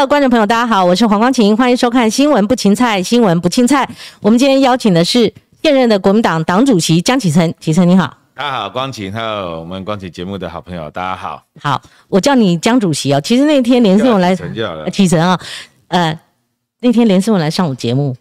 [0.00, 3.86] 的观众朋友，大家好，我是黄光琴，欢迎收看《新闻不芹菜》，新闻不青菜。
[4.22, 5.30] 我们今天邀请的是
[5.62, 8.16] 现任的国民党党主席江启臣，启臣你好。
[8.34, 11.42] 大家好，光晴还有我们光晴节目的好朋友，大家好。
[11.60, 13.20] 好，我叫你江主席哦。
[13.20, 14.34] 其实那天连胜文来。
[14.90, 15.38] 启臣啊，
[15.88, 16.18] 呃，
[16.80, 18.16] 那天连胜文来上我节目，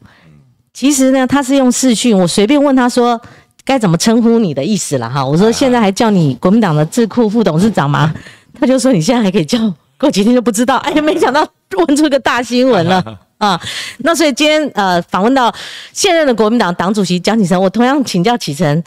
[0.74, 3.22] 其实呢，他是用视讯，我随便问他说
[3.64, 5.26] 该怎么称呼你的意思了哈。
[5.26, 8.14] 我说现在还叫你国民党的智库副董事长吗？
[8.60, 9.58] 他就说你现在还可以叫。
[9.98, 11.46] 过几天就不知道，哎呀，没想到
[11.78, 13.60] 问出个大新闻了 啊！
[14.00, 15.54] 那所以今天呃，访问到
[15.94, 18.84] 现任的国民党党主席江启臣，我同样请教启臣，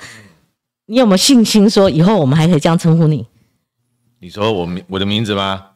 [0.87, 3.27] 你有没有信心说以后我们还可以这样称呼你？
[4.21, 5.67] 你说我名我的名字吗？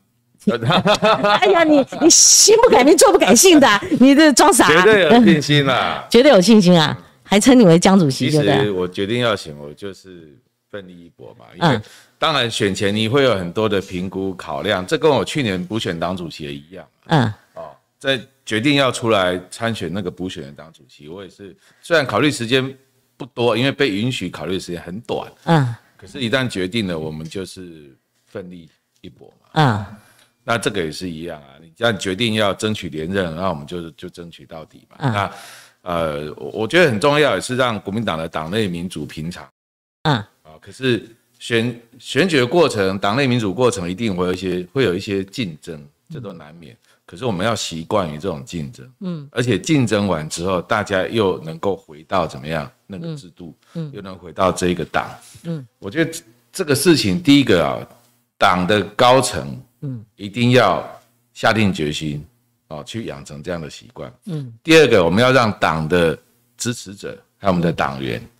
[1.40, 4.68] 哎呀，你你心不改名，坐不改姓的，你这装傻？
[4.68, 6.06] 绝对有信心啦！
[6.10, 6.96] 绝对有信心啊！
[7.22, 10.36] 还称你为江主席，其实我决定要选，我就是
[10.70, 11.80] 奋力一搏嘛，因为。
[12.18, 16.88] 当然，选前你会有很多的评估考量，这跟我去年补选党主席也一样。
[17.08, 22.74] 嗯，哦，在决定要出来参选那个补选的党主席，我也是虽然考虑时间
[23.18, 25.30] 不多，因为被允许考虑的时间很短。
[25.44, 28.66] 嗯，可是，一旦决定了，我们就是奋力
[29.02, 29.48] 一搏嘛。
[29.52, 29.86] 嗯，
[30.42, 34.96] 那这个也是一样啊，你既然决定要争取连任，那我们就就争取到底嘛。
[34.98, 35.30] 那
[35.82, 39.46] 呃，我觉得很重要，也是让国民党的党内民主平常。
[40.04, 41.06] 嗯，啊，可是。
[41.46, 45.80] 选选举的过程，党内民主过程一定会有一些会有一些竞争，
[46.10, 46.76] 这都难免。
[47.04, 55.08] 可是我们要习惯于这种竞争，嗯，而且竞争完之后，大家又能够回到怎么样那个制度，嗯，又能回到这一个党，
[55.44, 56.20] 嗯，我觉得
[56.52, 57.78] 这个事情，第一个啊，
[58.36, 60.84] 党的高层，嗯，一定要
[61.32, 62.26] 下定决心，
[62.66, 64.52] 哦，去养成这样的习惯，嗯。
[64.64, 66.18] 第二个，我们要让党的
[66.56, 68.20] 支持者还有我们的党员。
[68.20, 68.30] 嗯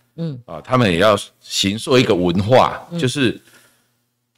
[0.45, 3.39] 啊，他们也要形塑一个文化，就是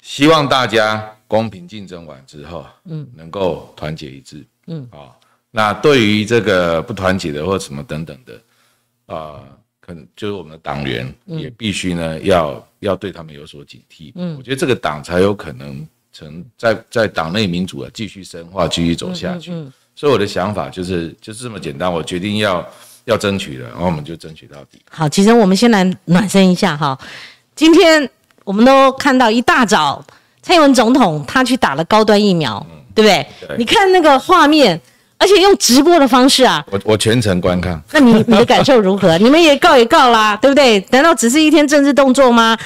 [0.02, 4.88] 希望大家公平竞争完之后，嗯，能够团结一致，嗯。
[4.92, 5.16] 啊，
[5.52, 9.42] 那对于这个不团结的或什么等等的，啊，
[9.80, 14.12] 可能就是我们的党员也必须呢，要要对他们有所警惕。
[14.16, 19.52] 嗯，我觉得这个党才有可能成在在党内民主啊继续深化，继续走下去。
[19.96, 22.68] 所以我的想法就是就是这么简单，我决定要。
[23.06, 24.80] 要争取的，然后我们就争取到底。
[24.90, 26.98] 好，其实我们先来暖身一下哈。
[27.56, 28.10] 今天
[28.44, 30.04] 我们都看到一大早，
[30.42, 32.66] 蔡英文总统他去打了高端疫苗，
[32.96, 33.58] 对不对？
[33.58, 34.80] 你看那个画面，
[35.18, 36.64] 而且用直播的方式啊。
[36.72, 37.82] 我我全程观看。
[37.92, 39.18] 那你你的感受如何？
[39.20, 40.80] 你们也告也告啦，对不对？
[40.92, 42.58] 难道只是一天政治动作吗？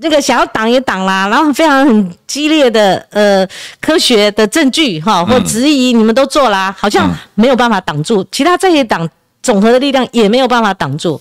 [0.00, 3.46] 那个想要挡也挡啦，然后非常很激烈的呃
[3.80, 9.08] 科学的证据哈或质疑，你们都做啦，好像没有办法挡住其他这些党。
[9.42, 11.20] 总和的力量也没有办法挡住。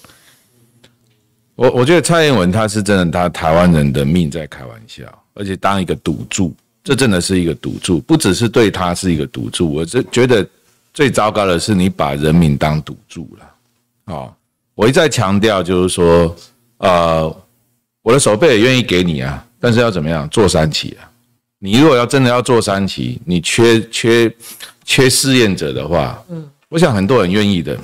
[1.56, 9.74] 我我觉得蔡英文他是真的，他台湾人的命在开玩笑，而且当一个赌注，这真的是一个赌注，不只是对他是一个赌注。
[9.74, 10.48] 我这觉得
[10.94, 14.14] 最糟糕的是你把人民当赌注了。
[14.14, 14.34] 哦，
[14.76, 16.36] 我一再强调就是说，
[16.78, 17.44] 呃，
[18.04, 21.10] 我的手背也愿意给你啊，但是要怎么样做三期啊？
[21.58, 24.32] 你如果要真的要做三期，你缺缺
[24.86, 27.76] 缺试验者的话，嗯，我想很多人愿意的。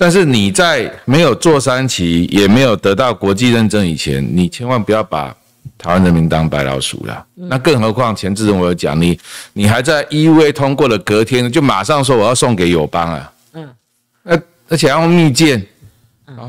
[0.00, 5.34] 但是你在没有做三期，也没有得到国际认证以前，你千万不要把
[5.76, 7.26] 台湾人民当白老鼠了。
[7.34, 9.18] 那更何况前志仁我有讲，你
[9.54, 13.68] 你还在 EUA 通过了隔天就马上说我要送给友邦啊，嗯，
[14.22, 15.60] 而而且要用密件，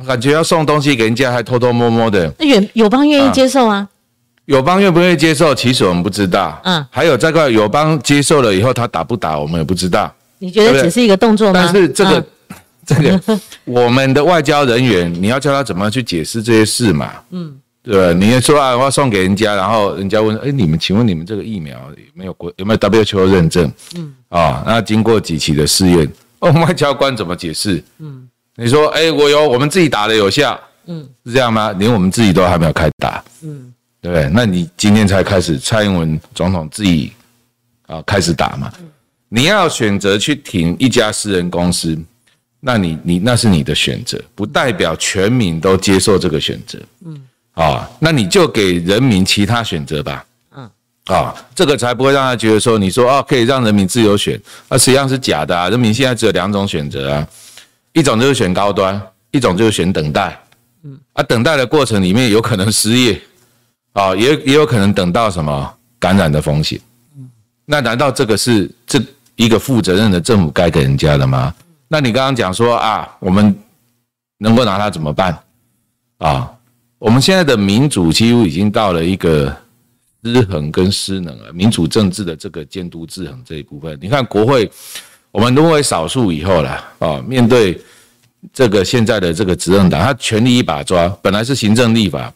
[0.06, 2.32] 感觉要送东西给人家还偷偷摸摸的。
[2.38, 3.90] 那友友邦愿意接受啊？
[4.46, 5.56] 友邦愿不愿意接受？
[5.56, 6.62] 其实我们不知道。
[6.66, 10.14] 嗯，还有这个友邦接受了以后，他打不打我们也不知道。
[10.38, 11.54] 你觉得只是一个动作吗？
[11.56, 12.24] 但是这个。
[12.90, 17.14] 这个我们的外交人员，你要教他怎么去解释这些事嘛？
[17.30, 18.14] 嗯，对吧？
[18.14, 23.72] 你说啊，我要送给人家，然后人家问，哎，你们请问你们这个疫苗有没有国有没有 WHO 认证？
[23.96, 27.84] 嗯，啊，那经过几期的试验，哦，外交官怎么解释？
[28.00, 31.72] 嗯，你说，哎，我有我们自己打的有效，嗯，是这样吗？
[31.74, 33.72] 连我们自己都还没有开打，嗯，
[34.02, 34.28] 对？
[34.34, 37.14] 那你今天才开始，蔡英文总统自己
[37.86, 38.72] 啊开始打嘛？
[39.32, 41.96] 你要选择去停一家私人公司。
[42.62, 46.78] 那你你那是你的选择，不代表全民都接受这个选择。
[47.06, 47.22] 嗯，
[47.54, 50.26] 啊，那你就给人民其他选择吧。
[50.58, 50.70] 嗯，
[51.06, 55.70] 啊，这个才不会让他觉得说，你说哦可以让人民自由选，那实际上是假的啊。
[55.70, 57.28] 人民现在只有两种选择啊，
[57.94, 59.02] 一种就是选高端，
[59.32, 60.38] 一种就是选等待。
[60.84, 63.22] 嗯，啊，等待的过程里面有可能失业，
[63.94, 66.78] 啊，也也有可能等到什么感染的风险。
[67.18, 67.30] 嗯，
[67.66, 69.02] 那难道这个是这
[69.38, 71.56] 一个负责任的政府该给人家的吗？
[71.92, 73.54] 那你刚刚讲说啊，我们
[74.38, 75.38] 能够拿它怎么办？
[76.20, 76.50] 啊，
[77.00, 79.54] 我们现在的民主几乎已经到了一个
[80.24, 81.52] 失衡跟失能了。
[81.52, 84.70] 民主政治的这个监督制衡这一部分，你看国会，
[85.32, 86.70] 我们沦为少数以后了
[87.00, 87.82] 啊，面对
[88.54, 92.32] 这个现在的这个执政党，他权力一把抓，本来是行政立法，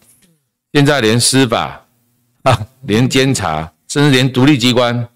[0.72, 1.80] 现在连司法
[2.42, 5.06] 啊，连监察，甚至连独立机关，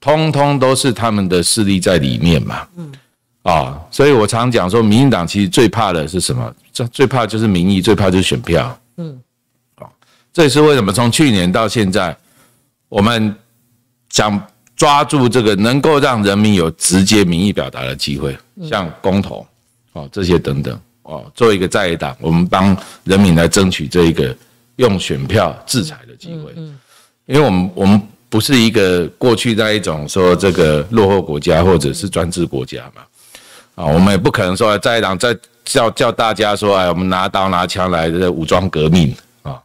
[0.00, 2.66] 通通都是他们的势力在里面嘛。
[3.42, 6.54] 啊，所以我常讲说，民进党其实最怕的是什么？
[6.72, 8.78] 这最怕就是民意，最怕就是选票。
[8.98, 9.20] 嗯，
[9.76, 9.86] 啊，
[10.32, 12.16] 这也是为什么从去年到现在，
[12.88, 13.34] 我们
[14.10, 14.40] 想
[14.76, 19.44] 抓住这个能够让人民有直接民意表达的机会，像公投，
[19.94, 24.34] 哦，这些等等，哦，作为一个在野党，我们帮人民来争取这一个
[24.76, 26.52] 用选票制裁的机会。
[26.54, 26.78] 嗯，
[27.26, 33.02] 因为我们我们不是一个过去那一种说这个落后国家或者是专制国家嘛。
[33.74, 39.58] 啊，我们也不可能说在党在叫叫大家说，哎，我们拿刀拿枪来的武装革命啊，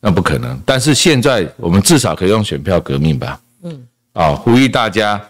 [0.00, 0.58] 那不可能。
[0.66, 3.40] 但是现在我们至少可以用选票革命吧？
[3.62, 5.20] 嗯，啊，呼吁大家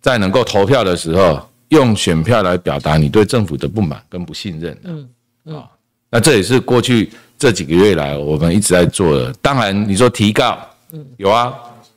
[0.00, 4.78] 在能够投票的时候，用选票来表达你对政府的不满跟不信任。
[4.84, 5.08] 嗯
[5.46, 5.64] 嗯，啊，
[6.10, 9.32] 那这也是过去这几个月来我们一直在做的。
[9.42, 10.58] 当然，你说提告，
[10.92, 11.52] 嗯，有啊，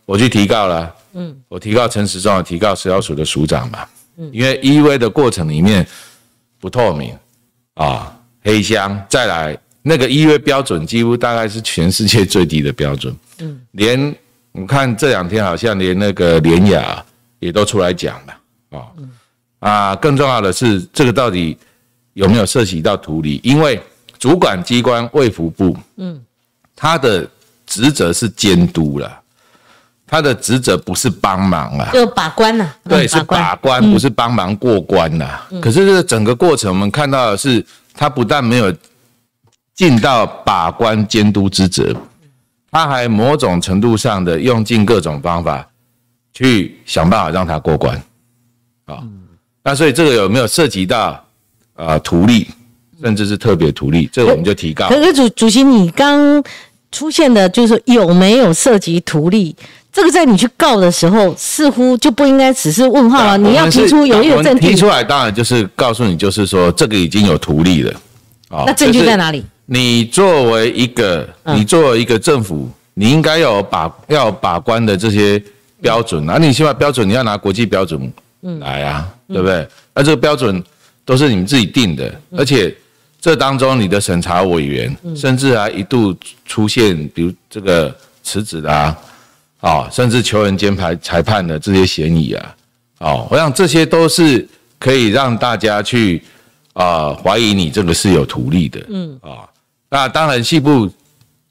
[0.06, 3.85] 我去提告了，嗯，我提告陈时中，提告食药署的署长嘛。
[4.31, 5.85] 因为 EV 的过程里面
[6.59, 7.15] 不透明
[7.75, 13.15] 啊，黑箱，再来那个 EV 标准几乎大概是全世界最低的标准。
[13.39, 14.15] 嗯，连
[14.51, 17.05] 我看这两天好像连那个联雅
[17.39, 18.87] 也都出来讲了啊。
[19.59, 21.57] 啊，更重要的是这个到底
[22.13, 23.39] 有没有涉及到图里？
[23.43, 23.79] 因为
[24.17, 26.19] 主管机关卫福部，嗯，
[26.75, 27.29] 他的
[27.67, 29.21] 职责是监督了。
[30.09, 32.74] 他的职责不是帮忙啊，就把关呐。
[32.88, 35.42] 对，是把关，不是帮忙过关呐。
[35.62, 37.63] 可是这整个过程，我们看到的是，
[37.94, 38.74] 他不但没有
[39.75, 41.94] 尽到把关监督之责，
[42.71, 45.68] 他还某种程度上的用尽各种方法
[46.33, 48.01] 去想办法让他过关。
[48.86, 49.04] 啊，
[49.62, 51.21] 那所以这个有没有涉及到
[51.75, 52.48] 啊图利，
[53.01, 54.09] 甚至是特别图利？
[54.13, 54.88] 这个我们就提高。
[54.88, 56.42] 可是主主席，你刚
[56.94, 59.54] 出现的就是有没有涉及图利？
[59.97, 63.35] 这个在你去告的时候，似乎就不应该只是问号了。
[63.35, 64.67] 你要提出有一个证据。
[64.67, 67.91] 提出来，当然就是告诉你，就是说这个已经有图利了。
[68.49, 69.44] 啊，那证据在哪里？
[69.65, 75.41] 你作为一个，你作为一个政府，你应该有把要把关的这些
[75.81, 76.38] 标准啊。
[76.38, 77.99] 你起码标准你要拿国际标准
[78.59, 79.67] 来啊，对不对？
[79.95, 80.63] 那这个标准
[81.05, 82.71] 都是你们自己定的，而且
[83.19, 86.15] 这当中你的审查委员甚至还一度
[86.45, 87.91] 出现，比如这个
[88.21, 88.95] 辞职的啊。
[89.67, 92.55] 啊，甚至球员兼裁裁判的这些嫌疑啊，
[92.99, 94.47] 哦，我想这些都是
[94.79, 96.23] 可以让大家去
[96.71, 99.43] 啊怀疑你这个是有图利的，嗯，啊，
[99.89, 100.89] 那当然细部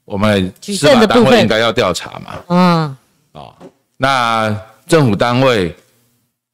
[0.03, 2.97] 我们司法单位应该要调查嘛，嗯，
[3.33, 3.53] 啊，
[3.97, 4.55] 那
[4.87, 5.75] 政府单位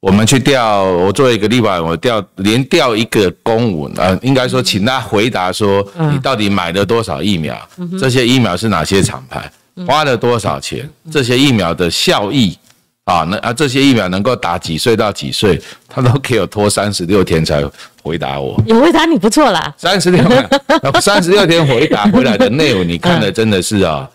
[0.01, 7.57] 我们去调，我作为一个立法，我调连调一个公文啊，应该说请他回答说你到底买了多少疫苗，
[7.97, 9.49] 这些疫苗是哪些厂牌？
[9.87, 10.89] 花了多少钱？
[11.11, 12.57] 这些疫苗的效益
[13.05, 15.59] 啊，那啊这些疫苗能够打几岁到几岁？
[15.89, 17.63] 他都可以拖三十六天才
[18.01, 18.61] 回答我。
[18.65, 20.49] 有回答你不错啦，三十六天，
[21.01, 24.09] 三十六天回答回来的内容， 你看的真的是啊，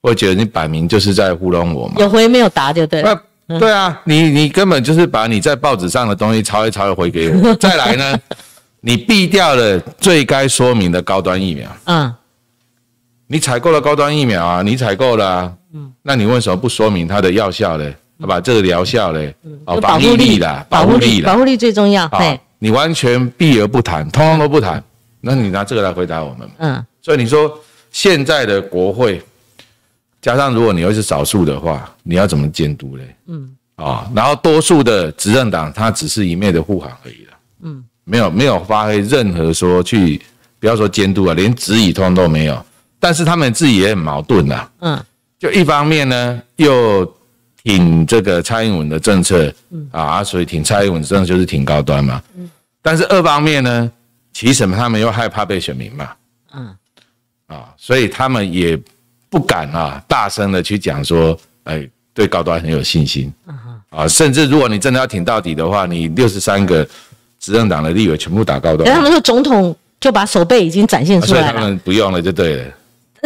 [0.00, 1.94] 我觉得你摆明就是在糊弄我嘛。
[1.98, 3.02] 有回没有答就对。
[3.02, 7.54] 那对啊，你你根本就是把你在报纸上的东西抄一抄回给我。
[7.58, 8.18] 再来呢，
[8.80, 11.68] 你避掉了最该说明的高端疫苗。
[11.86, 12.14] 嗯。
[13.32, 17.88] 你采购了高端疫苗啊，你采购了，嗯，那你为什么不说明它的药效呢？
[18.20, 19.32] 好吧，这个疗效嘞，
[19.66, 22.08] 哦，保护力的，保护力，保护力最重要。
[22.08, 24.82] 对，你完全避而不谈，通通都不谈，
[25.20, 26.50] 那你拿这个来回答我们？
[26.58, 27.56] 嗯，所以你说
[27.92, 29.22] 现在的国会，
[30.20, 33.14] 加上如果你又是少数的话，你要怎么监督嘞？
[33.28, 37.32] 嗯，啊，然后多数的执政党，他只是一面的护航而已了。
[37.62, 40.20] 嗯，没有没有发挥任何说去，
[40.58, 42.66] 不要说监督啊，连指引通都没有。
[43.00, 45.04] 但是他们自己也很矛盾呐，嗯，
[45.38, 47.10] 就一方面呢，又
[47.64, 49.88] 挺这个蔡英文的政策，嗯。
[49.90, 52.48] 啊，所以挺蔡英文政策就是挺高端嘛，嗯，
[52.82, 53.90] 但是二方面呢，
[54.32, 56.10] 其实他们又害怕被选民嘛，
[56.54, 56.76] 嗯，
[57.46, 58.78] 啊，所以他们也
[59.28, 63.32] 不敢啊，大声的去讲说，哎，对高端很有信心，
[63.88, 66.86] 啊，甚至如果你真的要挺到底的话，你六十三个
[67.38, 72.64] 执政党的立委全部打高端，他们说总统就把手背已经展现出来了，他们不用了就对了。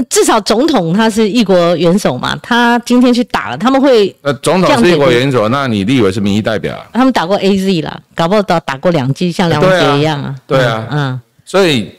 [0.08, 11.90] 至少总统他是一国元首嘛，他今天去打了，他们会呃，总统是一国元首，那你立委是民意代表，他们打过 A Z 了，搞不好打打过两剂，像梁文杰一样啊，对啊，嗯，所以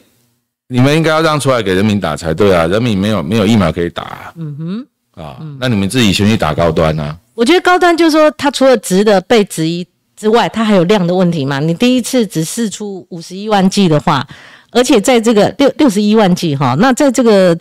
[0.67, 4.85] 你们应该要让出来给人民打才对啊，人民没有没有疫苗可以打，嗯
[5.15, 7.15] 哼，啊，那你们自己先去打高端啊。
[7.33, 9.85] 我觉得高端就是说，它除了值得被质疑
[10.15, 11.59] 之外，它还有量的问题嘛。
[11.59, 14.25] 你第一次只试出五十一万剂的话，
[14.75, 17.57] 而且在这个六六十一万剂哈，那在这个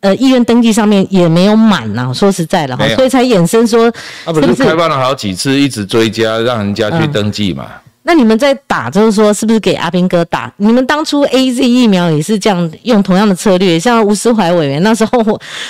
[0.00, 2.12] 呃医院登记上面也没有满呐。
[2.12, 3.86] 说实在的哈，所以才衍生说，
[4.24, 7.66] 啊不是开放了好几次，一直追加，让人家去登记嘛。
[8.02, 10.50] 那你们在打，就是说，是不是给阿兵哥打？
[10.56, 15.22] 你们当初 A Z 疫苗也是这样用同样的策略，像吴思怀委员那时候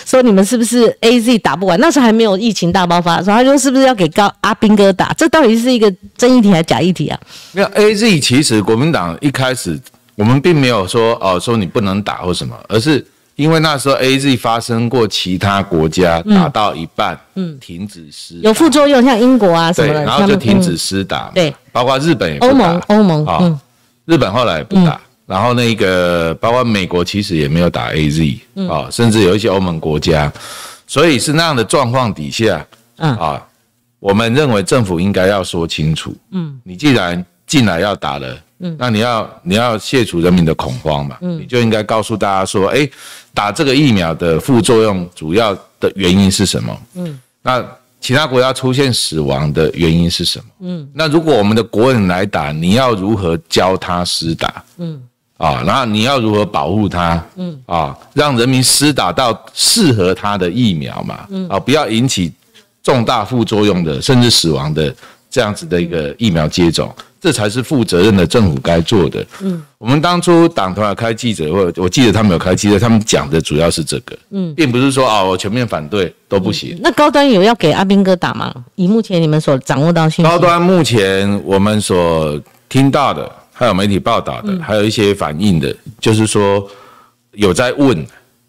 [0.07, 1.79] 说，你们是不是 A Z 打不完？
[1.81, 5.13] 那时候还没有疫情大爆发，说他说是不是要给高阿兵哥打？
[5.15, 7.19] 这到底是一个真议题还是假议题啊？
[7.51, 9.79] 没有 A Z，其实国民党一开始
[10.21, 13.05] 我们并没有说哦，说你不能打或什么，而是。
[13.37, 23.59] 因为那时候 A Z 发生过其他国家打到一半，嗯，停止施有副作用，像英国啊什么的，然后就停止施打，对，包括日本也欧盟，欧盟啊，
[24.05, 30.31] 日本后来也不打，然后那个包括美国其实也没有打 A Z 啊，甚至有一些欧盟国家，
[30.87, 33.17] 所以是那样的状况底下，嗯。
[33.17, 33.43] 啊，
[34.01, 38.37] 我们认为政府应该要说清楚，嗯，你既然进来要打了。
[38.61, 41.17] 嗯，那你要你要卸除人民的恐慌嘛？
[41.23, 42.89] 嗯，你就应该告诉大家说，哎，
[43.33, 46.79] 打这个疫苗的副作用主要的原因是什么？
[46.95, 47.65] 嗯，那
[48.01, 50.45] 其他国家出现死亡的原因是什么？
[50.61, 54.63] 嗯，那如果我们的国人来打，你要如何教他施打？
[54.77, 55.03] 嗯，
[55.39, 57.23] 啊，然后你要如何保护他？
[57.37, 61.27] 嗯，啊，让人民施打到适合他的疫苗嘛？
[61.31, 62.31] 嗯，啊，不要引起
[62.83, 64.95] 重大副作用的，甚至死亡的
[65.31, 66.95] 这样子的一个疫苗接种。
[67.21, 69.25] 这才是负责任的政府该做的。
[69.43, 74.19] 嗯，我们当初党团开记者会，我记得他们有开记者，他们讲的主要是这个。
[74.31, 76.79] 嗯，并不是说啊，我全面反对都不行。
[76.83, 78.55] 那高端有要给阿兵哥打吗？
[78.75, 86.67] 以目前你们所掌握到信息，高端目前我们所听到的，还有媒体报道的，还有一些反映的，就是说
[87.33, 88.07] 有在问。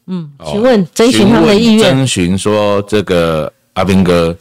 [0.08, 4.34] 嗯，请问征询他们的意愿，征询说这个阿兵哥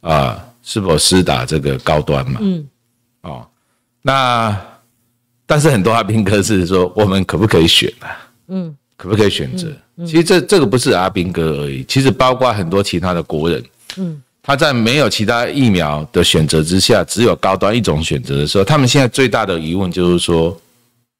[0.00, 2.38] 啊，是否施打这个高端嘛？
[2.42, 2.66] 嗯，
[3.20, 3.46] 哦。
[4.06, 4.54] 那，
[5.46, 8.12] 但是很多阿兵哥是说，我们可不可以选啊？
[8.48, 9.72] 嗯，可不可以选择？
[10.04, 13.64] 其实这这个不是阿兵哥而已，其实包括很多其他的国人。
[13.96, 20.54] 嗯，他在没有其他疫苗的选择之下，只有高端一种选择的时候，他们现在最大的疑问就是说，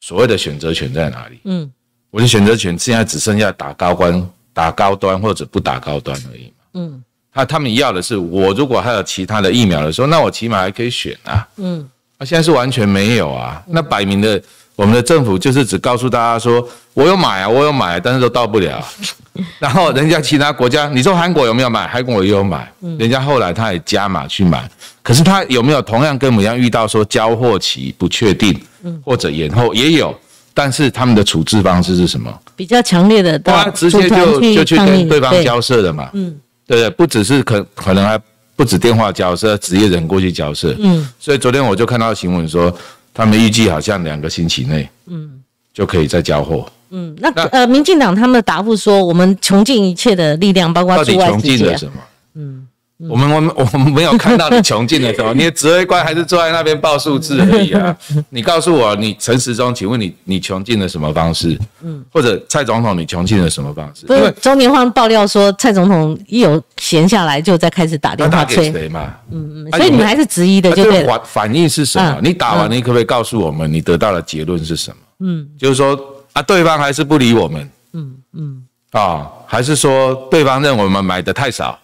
[0.00, 1.40] 所谓的选择权在哪里？
[1.44, 1.72] 嗯，
[2.10, 6.64] 我的选择权现在只剩下打高端、打高端或者不打高端而已嘛。
[6.74, 11.48] 嗯，他他们要的是，我如果还有其他的疫苗的时候，那我起码还可以选啊。
[11.56, 11.88] 嗯。
[12.18, 13.60] 那现在是完全没有啊！
[13.66, 14.40] 那摆明的，
[14.76, 18.82] 我们的政府就是只告诉大家说，我有买啊，我有买，但是都到不了。
[19.58, 21.88] 然后人家其他国家，你说韩国有没有买？
[21.88, 24.68] 韩国也有买，人家后来他也加码去买。
[25.02, 28.58] 可是他有没有同样跟我们一样遇到说交货期不确定，
[29.04, 30.16] 或者延后也有，
[30.54, 32.32] 但是他们的处置方式是什么？
[32.54, 36.08] 比较强烈的，他直接就就去跟对方交涉的嘛。
[36.12, 36.32] 嗯，
[36.64, 38.16] 对对，不只是可可能还。
[38.56, 40.74] 不止电话交涉，职业人过去交涉。
[40.78, 42.74] 嗯，所以昨天我就看到新闻说，
[43.12, 45.42] 他们预计好像两个星期内，嗯，
[45.72, 46.66] 就可以再交货。
[46.90, 51.92] 嗯，那呃，民进党他们的答复说，我们穷尽一切的力量，包括到底穷尽了什么？
[52.34, 52.68] 嗯。
[52.96, 57.94] 我们我们我们没有看到你穷尽了什么，你的指挥官还是坐在那边报数字而已啊！
[58.30, 61.58] 你告诉我，你陈时中，请问你你穷尽了什么方式？
[61.82, 64.06] 嗯，或者蔡总统，你穷尽了什么方式？
[64.08, 69.12] 因为周年焕爆料说，蔡总统一有闲下来就在开始打电话催谁嘛？
[69.32, 71.04] 嗯嗯，所以你们还是质疑的，就对。
[71.04, 72.20] 反反应是什么？
[72.22, 74.96] 你打完，你可不可以告诉我们，你得到的结论是什么？
[75.26, 75.98] 嗯，就是说
[76.32, 77.70] 啊，对方还是不理我们。
[77.92, 81.76] 嗯嗯，啊，还是说对方认为我们买的太少？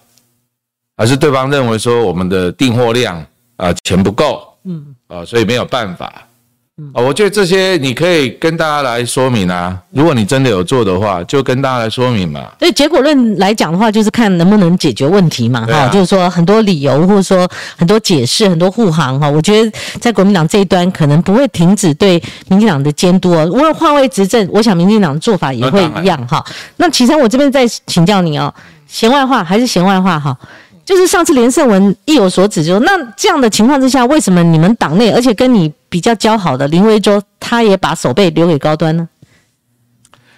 [1.01, 3.25] 还是对方认为说我们的订货量
[3.57, 6.05] 啊钱不够，嗯啊，所以没有办法，
[6.93, 9.81] 啊，我觉得这些你可以跟大家来说明啊。
[9.93, 12.53] 如果你真的有做的话，就跟大家来说明嘛。
[12.59, 19.27] 对结果论来讲的话，就是看能不能解决问题嘛，哈，就是说很多理由或者说很多解释、很多护航哈。
[19.27, 23.47] 我觉得在国民党这一端可能不会停止对民进党的监督哦。
[23.47, 26.45] 无论换位执政，我想民进党的做法也会一样哈。
[26.77, 28.53] 那其实我这边再请教你哦，
[28.87, 30.37] 闲外话还是闲外话哈。
[30.91, 39.09] 就是上次连胜文意有所指，就说那这样的情况之下，为什么你们党内而且跟你比较交好的林维洲，他也把手背留给高端呢？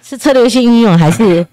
[0.03, 1.47] 是策略性运用还是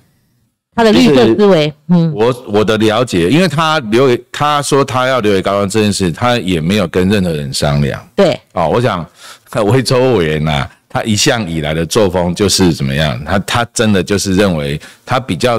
[0.76, 1.74] 他的绿色思维？
[1.88, 8.06] 嗯，我我的了解，因为他留给他说他要留给高端这件事，他也没有跟任何人商量。
[8.18, 9.06] 对，哦，我想
[9.66, 13.18] 维州委员呐，他一向以来的作风就是怎么样？
[13.24, 15.58] 他他真的就是认为他比较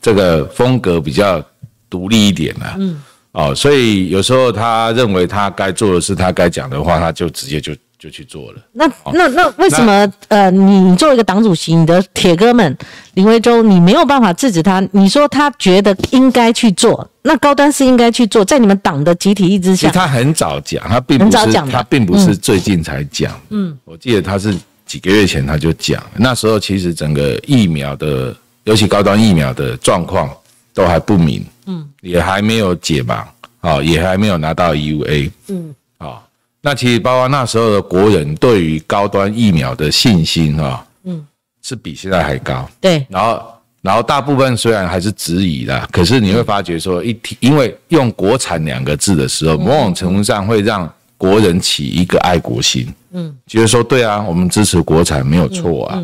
[0.00, 1.44] 这个风格比较。
[1.88, 3.00] 独立一点啊，嗯，
[3.32, 8.58] 哦，所以有时候他认为他该做的是他该讲的话，他就直接就就去做了。
[8.72, 12.76] 那那那为什么呃，你作为一个党主席，你的铁哥们
[13.14, 14.86] 林维洲，你没有办法制止他？
[14.92, 23.32] 你说他觉得应该去做，那高端是应该去做，在你们党的集体意志下，他很早讲，他并不是他并不是最近才讲。
[23.48, 30.30] 嗯，我记得他是几个月前他就讲，那时候其实整个疫苗的，尤其高端疫苗的状况
[30.76, 33.24] 都还不明，嗯，也还没有解盲，
[33.62, 36.20] 啊，也还没有拿到 EUA，嗯，啊。
[36.60, 41.26] 那其实包括那时候的国人对于高端疫苗的信心啊，嗯，
[41.62, 42.68] 是比现在还高。
[42.78, 43.42] 对，然后
[43.80, 56.02] 然后大部分虽然还是质疑的，可是你会发觉说，一提因为用国产两个字的时候，某种程度上会让国人起一个爱国心，嗯，觉得说对啊，我们支持国产没有错啊，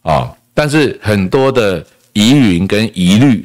[0.00, 3.44] 啊，但是很多的疑云跟疑虑。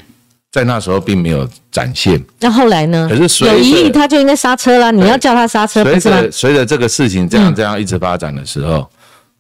[0.52, 3.08] 在那时候并没有展现，那后来呢？
[3.08, 4.90] 可是有疑义，他就应该刹车啦。
[4.90, 8.90] 你要叫他刹车，随着随着这个事情这样这样一直发展的时候，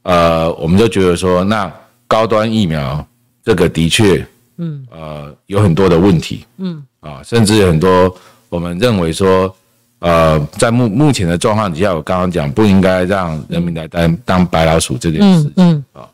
[0.03, 1.71] 呃，我们就觉得说，那
[2.07, 3.03] 高端疫苗
[3.43, 4.23] 这个的确，
[4.57, 8.15] 嗯，呃，有很多的问题，嗯，啊，甚至很多
[8.47, 9.51] 我们认为说，
[9.97, 16.07] 呃，在目目前的状况底下，我刚刚讲不应该让人民来当当白老鼠这件事情，嗯，啊，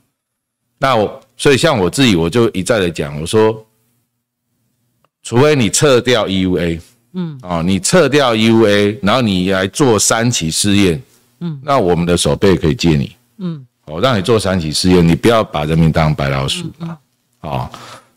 [0.79, 3.53] 那我所以像我自己，我就一再的讲，我说。
[5.25, 6.79] 除非你撤掉 EUA，
[7.13, 11.01] 嗯，哦，你撤掉 EUA，然后你来做三期试验，
[11.39, 16.97] 嗯，那我们的手背可以借你，嗯，我让你做三期试验，你不要把人民当白老鼠啊，
[17.39, 17.71] 啊，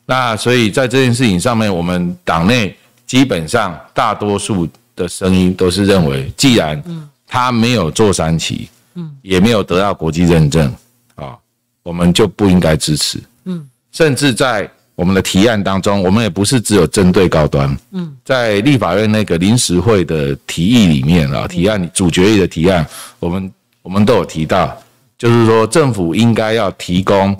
[0.04, 6.84] 那所以在这件事情上面，我们党内基本上大多数的声音都是认为，既然
[7.26, 10.70] 他没有做三期，嗯，也没有得到国际认证，
[11.14, 11.34] 啊，
[11.82, 14.70] 我们就不应该支持，嗯，甚至在。
[14.98, 17.78] 我们的提案当中，我们也不是只有针对高端。
[17.92, 22.84] 嗯，在立法院那个临时会的提议里面啊，提案主决议的提案，
[23.20, 24.76] 我们我们都有提到，
[25.16, 27.36] 就是说政府应该要提供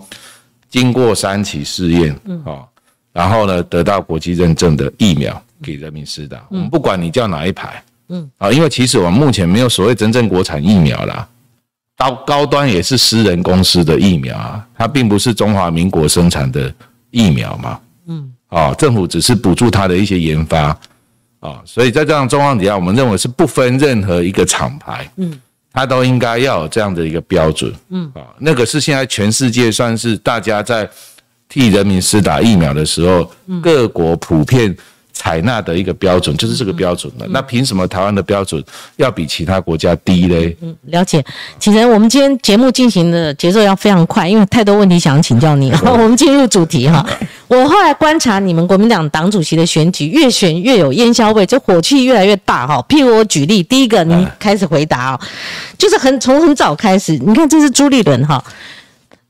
[0.70, 2.12] 经过三期试验，
[2.44, 2.62] 啊，
[3.12, 6.40] 然后呢得到国际认证的疫苗给人民施打。
[6.50, 11.28] 我们不管你叫哪一排，嗯，啊，因为其实我们目前没有所谓真正国产疫苗啦，
[11.96, 16.72] 高高端也是私人公司的疫苗啊，它并不是中华民国生产的。
[17.11, 20.77] 疫苗嘛，嗯，啊，政府只是补助它的一些研发，
[21.40, 25.38] 啊，所以在这样状况底下，我们认为是不分任何一个厂牌，嗯，
[25.73, 30.88] 它都应该要有这样的一个标准，嗯，啊，那个是现在全世界算是大家在
[31.49, 33.31] 替人民施打疫苗的时候，
[33.62, 34.77] 各国普遍。
[35.18, 38.62] 采纳的一个标准就是这个标准了，那凭什么台湾的标准
[38.94, 40.57] 要比其他国家低嘞？
[40.61, 41.24] 嗯，了解。
[41.59, 45.72] 其实我们今天节目进行的节奏要非常快，因为太多问题想请教你。
[45.83, 47.04] 我们进入主题哈。
[47.48, 52.81] 我后来观察你们国民党党主席的选举，越选越有烟硝味，就火气越来越大哈。
[52.88, 55.20] 譬如我举例，第一个你开始回答哦，
[55.76, 58.40] 就是很从很早开始，你看这是朱立伦哈，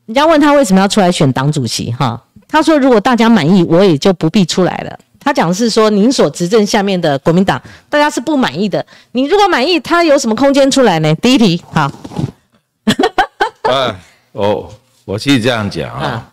[0.04, 4.98] 人家问他为什么要出来选党主席哈，他说如果大家满意，我也就不必出来了。
[5.28, 8.84] 他讲的是说，您所执政下面的国民党，大家是不满意的。
[9.12, 11.14] 你如果满意，他有什么空间出来呢？
[11.16, 11.92] 第一题，好。
[13.64, 14.00] 啊，
[14.32, 16.32] 我我其实这样讲啊，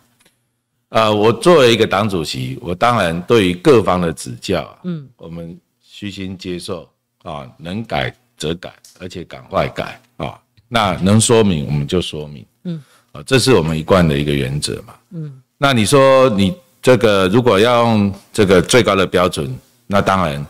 [0.87, 6.87] 呃，我作为一个党主席，我当然对于各方的指教，嗯，我们虚心接受
[7.23, 10.39] 啊，能改则改，而且赶快改啊。
[10.69, 12.81] 那能说明我们就说明，嗯，
[13.11, 15.41] 啊，这是我们一贯的一个原则嘛，嗯。
[15.57, 16.55] 那你说你。
[16.85, 19.51] 这个如果要用这个最高的标准，
[19.87, 20.45] 那当然，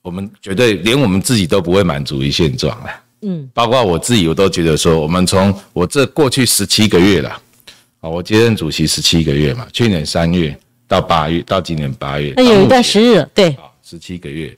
[0.00, 2.86] 我们绝对连我们自己都不会满足于现状了。
[3.20, 7.28] 嗯，包括我自己，我都觉得说，我们从我这过去十七个月了，
[8.00, 14.56] 啊，我接任主席十七个月嘛，去年三月到八月，到今年八月，那有一段时日，对，十七个月，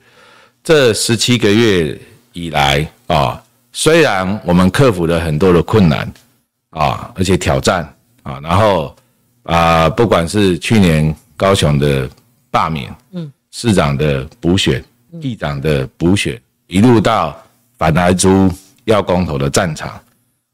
[0.62, 1.98] 这十七个月
[2.32, 6.08] 以来啊，虽然我们克服了很多的困难
[6.70, 7.82] 啊，而且挑战
[8.22, 8.94] 啊，然后。
[9.48, 12.06] 啊，不管是去年高雄的
[12.50, 14.84] 罢免，嗯，市长的补选，
[15.22, 17.34] 议长的补选，一路到
[17.78, 18.50] 反来租
[18.84, 19.98] 要公投的战场，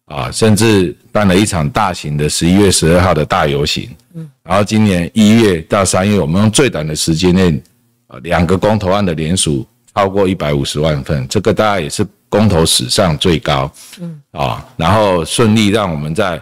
[0.04, 7.60] 啊，甚至办了一场大型的十一月十二号的大游行，嗯，然后今年一月到三月，我们用最短的时间内，
[8.06, 13.68] 啊，两个公投案的联署超过一百五十万份，这个大概也是公投史上最高，
[14.00, 16.40] 嗯，啊，然后顺利让我们在。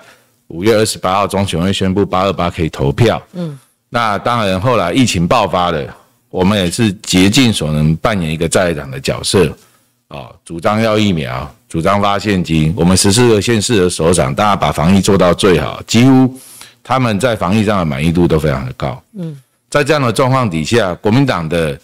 [0.53, 3.21] 五月二十八号，中选会宣布八二八可以投票。
[3.33, 5.97] 嗯，那当然，后来疫情爆发了，
[6.29, 9.51] 我们也是竭尽所能扮演一个在场的角色。
[10.09, 12.71] 啊，主张要疫苗，主张发现金。
[12.77, 16.39] 我们十四个县市的首长，大家把防疫做到最好，几乎
[16.85, 19.03] 他们在防疫上的满意度都非常的高。
[19.19, 19.35] 嗯，
[19.71, 21.81] 在这样的状况底下，国民党的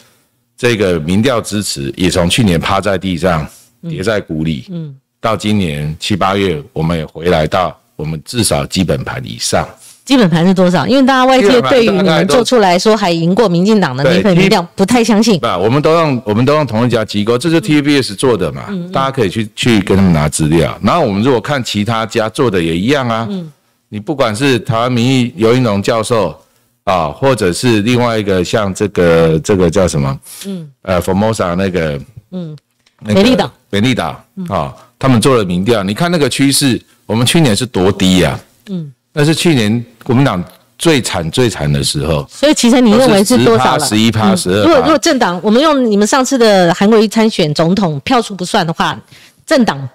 [0.59, 3.49] 这个民调支持也从去年趴在地上
[3.89, 4.67] 跌在谷里。
[4.69, 4.95] 嗯。
[5.21, 9.69] 到今年七八月，我们也回来到我们至少基本盘以上。
[10.05, 10.87] 基本盘是多少？
[10.87, 15.39] 因为大家外界对于你们做出来说还赢过民进党的那份民调不太相信。
[15.41, 18.63] 不，我们都用我们都用同一家机构，这是 TVBS 做的嘛？
[18.91, 20.79] 大家可以去去跟他们拿资料。
[20.83, 23.27] 然后我们如果看其他家做的也一样啊。
[23.29, 23.53] 嗯。
[23.91, 26.39] 你不管是台湾民意尤英龙教授
[26.85, 30.19] 啊，或者是另外一个像这个这个叫什么？
[30.47, 30.71] 嗯。
[30.83, 32.01] 呃，Formosa 那个
[32.33, 32.57] 嗯，
[33.01, 38.39] 美丽岛，美丽岛啊，他们做了民调，你看那个趋势，我们去年是多低呀？
[38.69, 38.93] 嗯。
[39.15, 40.45] 那是去年国民党
[40.79, 43.85] 最惨最惨的时候，所以其实你认为是多少了？
[43.85, 44.63] 十一趴，十二。
[44.63, 48.97] 如果如果政党，我们用你们上次的韩国瑜参选总统票数不算的话，
[49.45, 49.89] 政党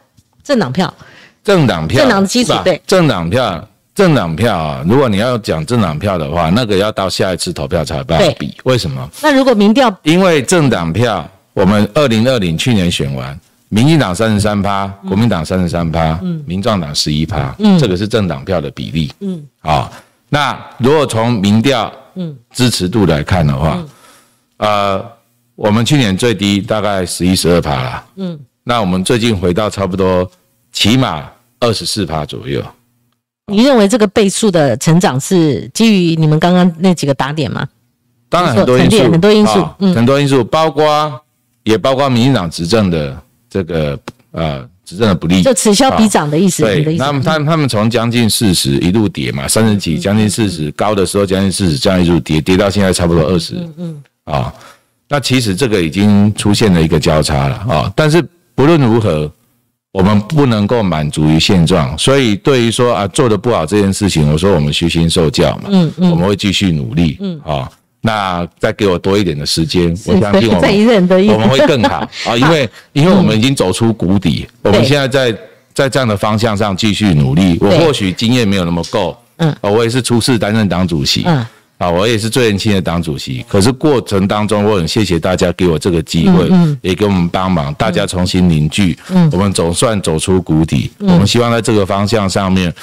[0.43, 0.93] 政党票，
[1.43, 4.84] 政党票，政党的基础对，政党票，政党票啊！
[4.86, 8.54] 如果你要讲政党票的话，那个要到下一次投票才有办法比。
[8.63, 9.10] 为什么？
[9.21, 13.39] 那如果民调，因为政党票，我们二零二零去年选完。
[13.73, 19.12] 民进党三十三趴，国民党三十三趴，民壮党十一趴，这个是政党票的比例。
[19.21, 19.91] 嗯，啊，
[20.29, 23.83] 那如果从民调嗯支持度来看的话，
[24.57, 25.03] 呃，
[25.55, 28.05] 我们去年最低大概十一十二趴了。
[28.17, 30.29] 嗯，那我们最近回到差不多
[30.71, 31.27] 起码
[31.59, 32.63] 二十四趴左右。
[33.47, 37.67] 你认为这个倍数的成长是基于你们刚刚那几个打点吗？
[38.29, 41.19] 当然很多因素，很多因素，很多因素，包括
[41.63, 43.19] 也包括民进党执政的。
[43.53, 43.99] 这个
[44.31, 46.63] 呃，执政的不利，就此消彼长的意思。
[46.63, 53.53] 对，那么他他们从将近四十一路跌嘛，三十几将近四十，高的时候将近四十，这样一路跌，跌到现在差不多二十。
[53.53, 54.03] 嗯嗯。
[54.23, 54.51] 啊，
[55.07, 57.93] 那其实这个已经出现了一个交叉了啊。
[57.95, 59.31] 但是不论如何，
[59.91, 65.65] 我们不能够满足于现状，所以对于说啊做的不好这件事情，我说我们虚心受教嘛。
[65.67, 66.09] 嗯嗯。
[66.09, 67.17] 我们会继续努力。
[67.19, 67.69] 嗯啊。
[68.05, 72.35] 那再给我多一点的时间，我相信我们我们会更好 啊！
[72.35, 75.37] 因为因为我们已经走出谷底，我们现在在
[75.73, 77.57] 在这样的方向上继续努力。
[77.61, 81.45] 我或许经验没有那么够，嗯，我也是初次担任党主席，嗯。
[81.83, 86.49] 啊，我也是最年轻的党主席，可是过程当中，我很谢谢大家给我这个机会，
[86.81, 88.97] 也给我们帮忙，大家重新凝聚，
[89.33, 90.89] 我们总算走出谷底。
[90.99, 92.73] 我们希望在这个方向上面，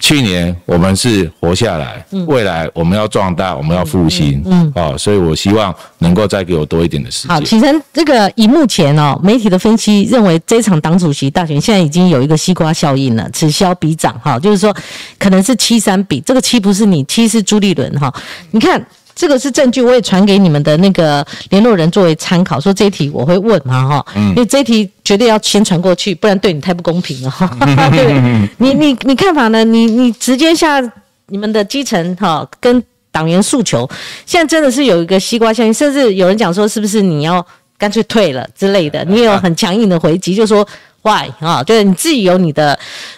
[0.00, 4.42] 去年我们是活下来，未来我们要壮大，我们要复兴。
[4.44, 7.36] 嗯，啊，所以我希望能够再给我多一点的时间。
[7.36, 14.74] 好，启程，这个以目前哦媒体的分析认为，这场党主席大选现在已经有一个西瓜效应了，此消彼长哈，就是说
[15.16, 18.12] 可能是七三比，这个七不是你，七是朱立伦哈。
[18.50, 18.84] 你看，
[19.14, 22.60] 这个是证据，我也传给你们的那个联络人作为参考。
[22.60, 27.50] 说这一题我会问嘛，哈，因为这一题绝对要先传过去，不然对你太不公平了，哈。
[28.58, 29.64] 你你你看法呢？
[29.64, 30.80] 你你直接下
[31.26, 33.88] 你们的基层哈，跟党员诉求，
[34.24, 37.44] 现在真的是有一个西瓜效应，甚至有人讲说，是不是你要
[37.78, 39.04] 干脆退了之类的？
[39.04, 40.66] 你也有很强硬的回击，就说。
[41.00, 41.62] Why 啊？
[41.62, 42.76] 就是你自己有你的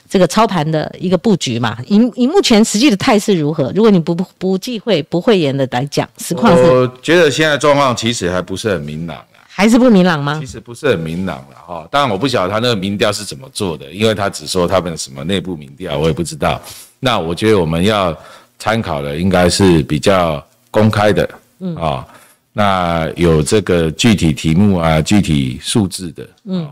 [0.08, 1.78] 这个操盘的一个布局嘛。
[1.86, 3.72] 以以目前实际的态势如何？
[3.74, 6.62] 如果你不不忌讳、不讳言的来讲，实况是？
[6.62, 9.24] 我觉得现在状况其实还不是很明朗啊。
[9.48, 10.38] 还是不明朗吗？
[10.38, 11.88] 其实不是很明朗了哈。
[11.90, 16.60] 当然我不晓得他那个民调是怎么做的，因为他只说他们什么内部民调，我也不知道。
[17.00, 18.16] 那我觉得我们要
[18.58, 21.28] 参考的应该是比较公开的，
[21.60, 22.06] 嗯啊，
[22.52, 26.68] 那有这个具体题目啊、具体数字的，嗯。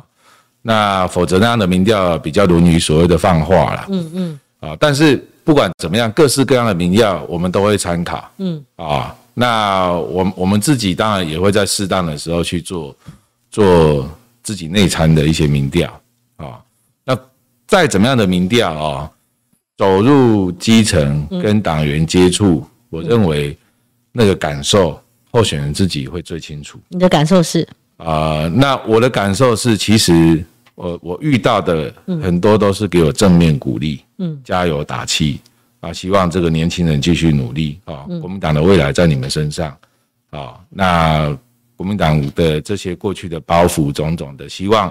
[0.60, 3.86] 那否则那样的民调比较沦于所谓的放话了。
[3.90, 4.40] 嗯嗯。
[4.60, 8.28] 啊，但是不管怎么样，各式各样的民调我们都会参考。
[8.38, 8.62] 嗯。
[8.76, 12.94] 啊，那我我们自己当然也会在适当的时候去做
[13.50, 14.10] 做
[14.42, 15.88] 自己内参的一些民调。
[16.36, 16.58] 啊，
[17.04, 17.16] 那
[17.66, 19.10] 再怎么样的民调啊，
[19.76, 23.56] 走入基层跟党员接触，我认为
[24.10, 26.78] 那个感受候选人自己会最清楚。
[26.88, 27.66] 你的感受是？
[27.96, 30.44] 啊，那我的感受是，其实。
[30.80, 35.40] 我我遇到的很多都是给我正面鼓励，嗯，加油打气
[35.80, 39.76] 啊，希望这个年轻人继续努力啊，国民党的未来在你们身上
[40.30, 41.36] 啊，那
[41.74, 44.88] 国民党的这些过去的包袱种种的，希望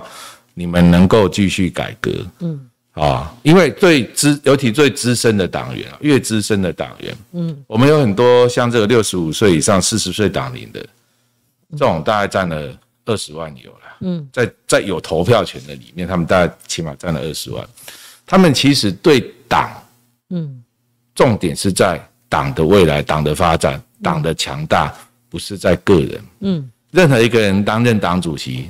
[0.53, 2.59] 你们能够继续改革，嗯，
[2.99, 10.79] 啊，因为最资尤其最资深的党员，越资深的党员，嗯，我们有很多像这个六十五岁以上、四十岁党龄的，
[11.71, 13.77] 这种大概占了二十万有了。
[14.01, 17.67] 嗯，在在有投票权的里面，他们大概起码占了二十万。
[18.25, 19.69] 他们其实对党，
[20.31, 20.63] 嗯，
[21.13, 24.93] 重点是在党的未来、党的发展、党的强大，
[25.29, 26.21] 不是在个人。
[26.41, 28.69] 嗯，任何一个人担任党主席，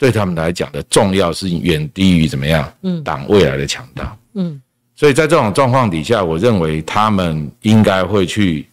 [0.00, 2.72] 对他们来讲的重要是远低于怎么样？
[2.80, 4.16] 嗯，党未来的强大。
[4.32, 4.58] 嗯，
[4.96, 8.66] 所以在这种状况底下，我认为他们应该会去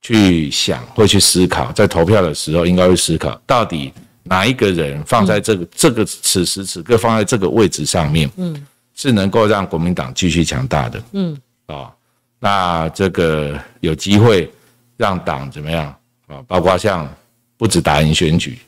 [0.00, 3.92] 去想，会去思考，在投票的时候应该会思考到底。
[4.22, 11.90] 哪一个人放在这个这个此时此刻放在这个位置上面，嗯，是能够让国民党继续强大的，嗯，啊，
[12.38, 14.48] 那这个有机会
[14.96, 15.92] 让党怎么样
[16.28, 16.36] 啊？
[16.46, 17.08] 包括像
[17.56, 18.58] 不止打赢选举，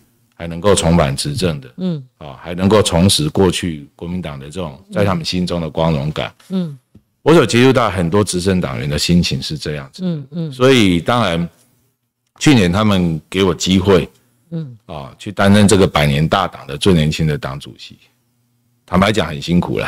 [0.42, 6.76] 还能够重返执政的，嗯，啊，还能够重拾过去国民党的这种在他们心中的光荣感，嗯，
[7.22, 11.48] 我所接触到很多执政党员的心情是这样子，嗯嗯，所以当然
[12.40, 14.08] 去年他们给我机会。
[14.50, 14.76] 嗯。
[14.86, 17.96] 啊，去担任这个百年大党的最年轻的党主席，
[18.84, 19.86] 坦白讲很辛苦了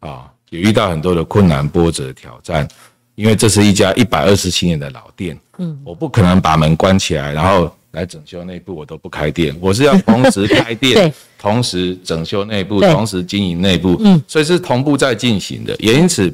[0.00, 2.68] 啊，也遇到很多的困难波折挑战，
[3.14, 16.32] 因为这是一家一百二十七年的老店，嗯，我不可能把门关起来，然后来整修内部，我都不开店，我是要同时开店， 同时整修内部，同时经营内部，嗯，所以是同步在进行的，也因此，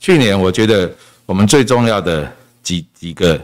[0.00, 0.92] 去年我觉得
[1.24, 2.30] 我们最重要的
[2.62, 3.40] 几几个。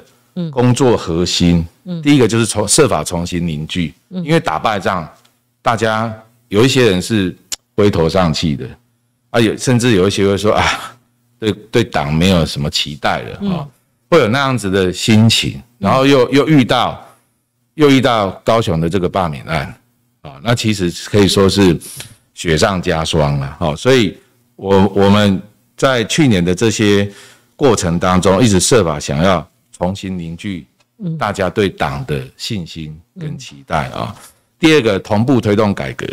[0.50, 1.64] 工作核心，
[2.02, 5.08] 第一个就是从设法重新凝聚，因为打败仗，
[5.62, 6.12] 大家
[6.48, 7.32] 有一些人是
[7.76, 8.68] 灰头丧气的，
[9.30, 10.64] 啊，有甚至有一些会说啊，
[11.38, 13.62] 对对党没有什么期待了啊，
[14.10, 17.00] 会有那样子的心情，然后又又遇到
[17.74, 19.74] 又遇到高雄的这个罢免案
[20.22, 21.78] 啊，那其实可以说是
[22.34, 24.16] 雪上加霜了，好，所以
[24.56, 25.40] 我我们
[25.76, 27.10] 在去年的这些
[27.56, 29.46] 过程当中，一直设法想要。
[29.76, 30.64] 重新凝聚
[31.18, 34.14] 大家对党的信心跟期待啊！
[34.56, 36.06] 第二个，同步推动改革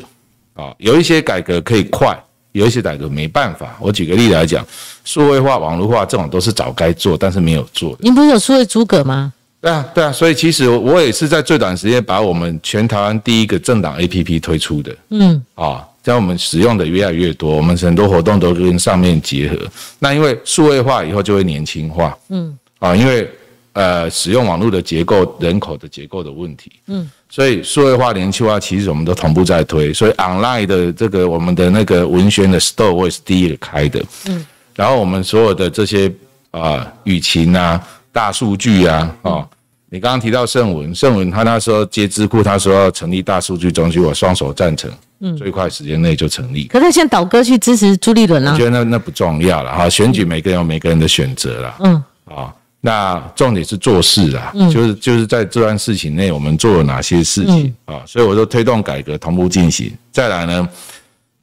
[0.56, 2.20] 啊，有一些改革可以快，
[2.54, 3.78] 有一些改革没办法。
[3.80, 4.66] 我举个例子来讲，
[5.06, 7.96] 数位化、网络化这种都是早该做，但是没有做。
[8.00, 9.32] 您不是有数位诸葛吗？
[9.62, 14.96] 对啊，对啊，所以其实我也是在最短时间把我们全台湾第一个政党 APP 推出的。
[15.12, 19.58] 嗯，啊，将我们使用的越来越多，我们很多活动都跟上面结合。
[20.00, 22.18] 那因为数位化以后就会年轻化。
[22.30, 23.30] 嗯，啊，因为。
[23.74, 29.94] 呃，使用网络的结构、人口的结构的问题，嗯，所以数位化、年轻化，其实我们都同步在推。
[29.94, 34.46] 所以 online 的这个我们的那个文宣的 store，我也是第一个开的，嗯。
[34.76, 36.12] 然后我们所有的这些
[36.50, 39.48] 啊，舆情啊、大数据啊，哦，
[39.90, 46.66] 你刚刚提到盛文，盛文他那时候接智库，他说要成立大数据中心，我双手赞成，嗯，最快时间内就成立。
[46.66, 52.54] 可是现在倒戈去支持朱立伦了，我觉得那那不重要了哈，选举每个人有每个人的选择了，嗯，啊。
[52.84, 58.02] 那重点是做事啊，就是就是在这段事情内，我们做了哪些事情啊？
[58.08, 60.68] 所以我说推动改革同步进行，再来呢，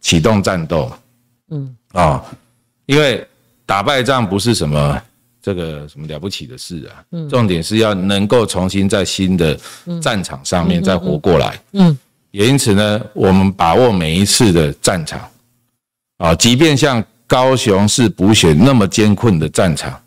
[0.00, 0.90] 启动战斗，
[1.52, 1.76] 嗯。
[1.92, 2.20] 啊，
[2.86, 3.24] 因为
[3.64, 5.00] 打败仗不是什么
[5.40, 9.58] 这个什么了不起的事啊，重点是要能够重新在新的
[10.02, 11.96] 战场上面再活过来，嗯，
[12.30, 15.28] 也因此呢，我们把握每一次的战场，
[16.18, 20.00] 啊，即便像高雄市补选那么艰困的战场。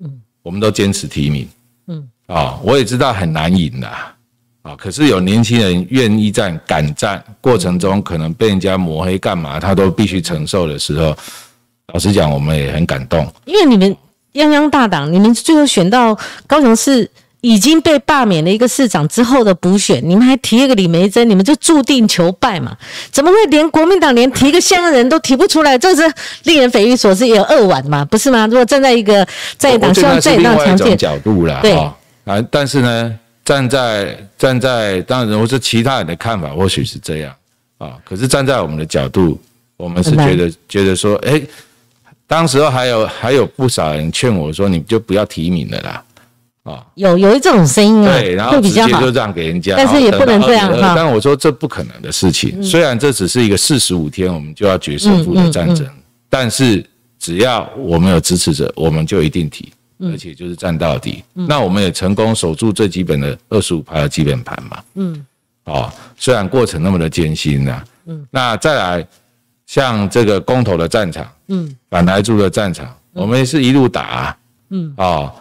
[0.00, 0.20] 嗯。
[0.42, 1.48] 我们都坚持提名，
[1.86, 2.08] 嗯。
[2.26, 3.88] 啊，我也知道很难赢的
[4.62, 11.16] 啊，可是有年轻人愿意战、敢战，过程中可能被人家抹黑干嘛，他都必须承受的时候，
[11.92, 13.30] 老实讲，我们也很感动。
[13.44, 13.94] 因为你们
[14.34, 17.10] 泱泱大党，你们最后选到高雄市。
[17.44, 22.72] 已经被罢免了一个市长之后的补选，你们还提一个李梅珍，你们就注定求败嘛？
[23.10, 25.76] 怎么会连国民党连提个乡人都提不出来？
[25.76, 26.02] 这是
[26.44, 28.46] 令人匪夷所思，也有二晚嘛，不是吗？
[28.46, 29.26] 如果站在一个
[29.58, 31.92] 在党希望在党强健角度啦，对啊，
[32.48, 37.34] 但是呢，站在站在当然，我是其他人的看法，或许是这样
[37.78, 37.94] 啊。
[38.04, 39.36] 可是站在我们的角度，
[39.76, 41.42] 我们是觉得觉得说，哎，
[42.32, 46.02] 当时候还有还有不少人劝我说，你就不要提名了啦。
[46.62, 50.94] 啊，有有一这种声音啊，对，然后直接就让给人家，但是也不能这样哈。
[50.96, 55.86] 但我说这不可能的事情，虽然这只是一个四十五天我们就要决胜负的战争，
[56.30, 56.82] 但是
[57.18, 61.22] 只要我们有支持者，我们就一定提，而且就是战到底。
[61.34, 64.82] 那我们也成功守住最基本的二十五排的基本盘嘛。
[64.94, 65.26] 嗯，
[65.64, 69.06] 啊，虽然过程那么的艰辛呐，嗯，那再来
[69.66, 74.36] 像这个公投的战场，嗯，反台柱的战场，我们是一路打，啊
[74.70, 75.32] 嗯，哦。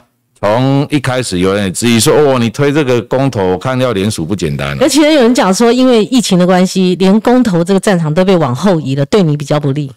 [0.44, 9.92] 从一开始有人质疑说：“哦，你推这个公投，我看要联署不简单。”而且有人讲说，因为疫情的关系，连公投这个战场都被往后移了，对你比较不利。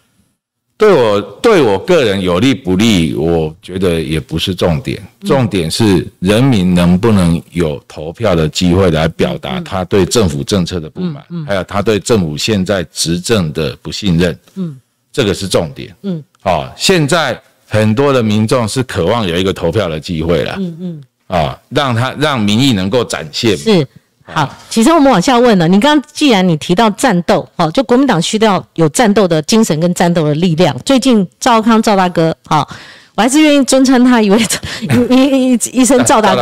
[0.77, 14.37] 对我对我个人有利不利，我觉得也不是重点，重点是人民能不能有投票的机会来表达他对政府政策的不满，还有他对政府现在执政的不信任。
[14.55, 14.77] 嗯，
[15.11, 15.95] 这个是重点。
[16.03, 17.39] 嗯，好，现在。
[17.67, 23.57] 很多的民众是渴望有一个投票的机会了，嗯嗯，啊，让他让民意能够展现。
[23.57, 23.85] 是，
[24.25, 30.75] 好，其实我们往下问了，你刚刚既然你提到战斗，好，就国民党需要有战斗的精神跟战斗的力量。
[30.83, 32.67] 最近赵康赵大哥，好，
[33.15, 34.37] 我还是愿意尊称他一位
[35.09, 36.41] 一一一声赵大哥。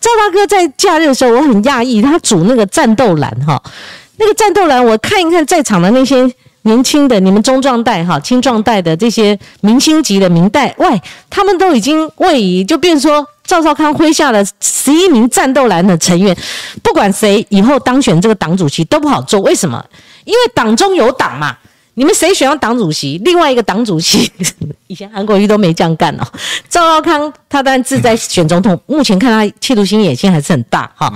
[0.00, 3.62] 赵大哥在假日的时候，我很讶异，他组那个战斗蓝，哈。
[4.18, 6.30] 那个战斗栏，我看一看在场的那些
[6.62, 16.36] 年轻的、你们中壮代哈、青壮代的这些明星级的明代，喂，他们都已经位移，就变说赵少康麾下的十一名战斗栏的成员，
[16.82, 19.84] 不管谁以后当选这个党主席都不好做，为什么？
[20.24, 21.56] 因为党中有党嘛。
[21.94, 23.20] 你们谁选上党主席？
[23.22, 24.32] 另外一个党主席，
[24.88, 26.26] 以前韩国瑜都没这样干哦。
[26.66, 31.12] 赵少康他当然志在选总统，目前看他企图心野心还是很大哈。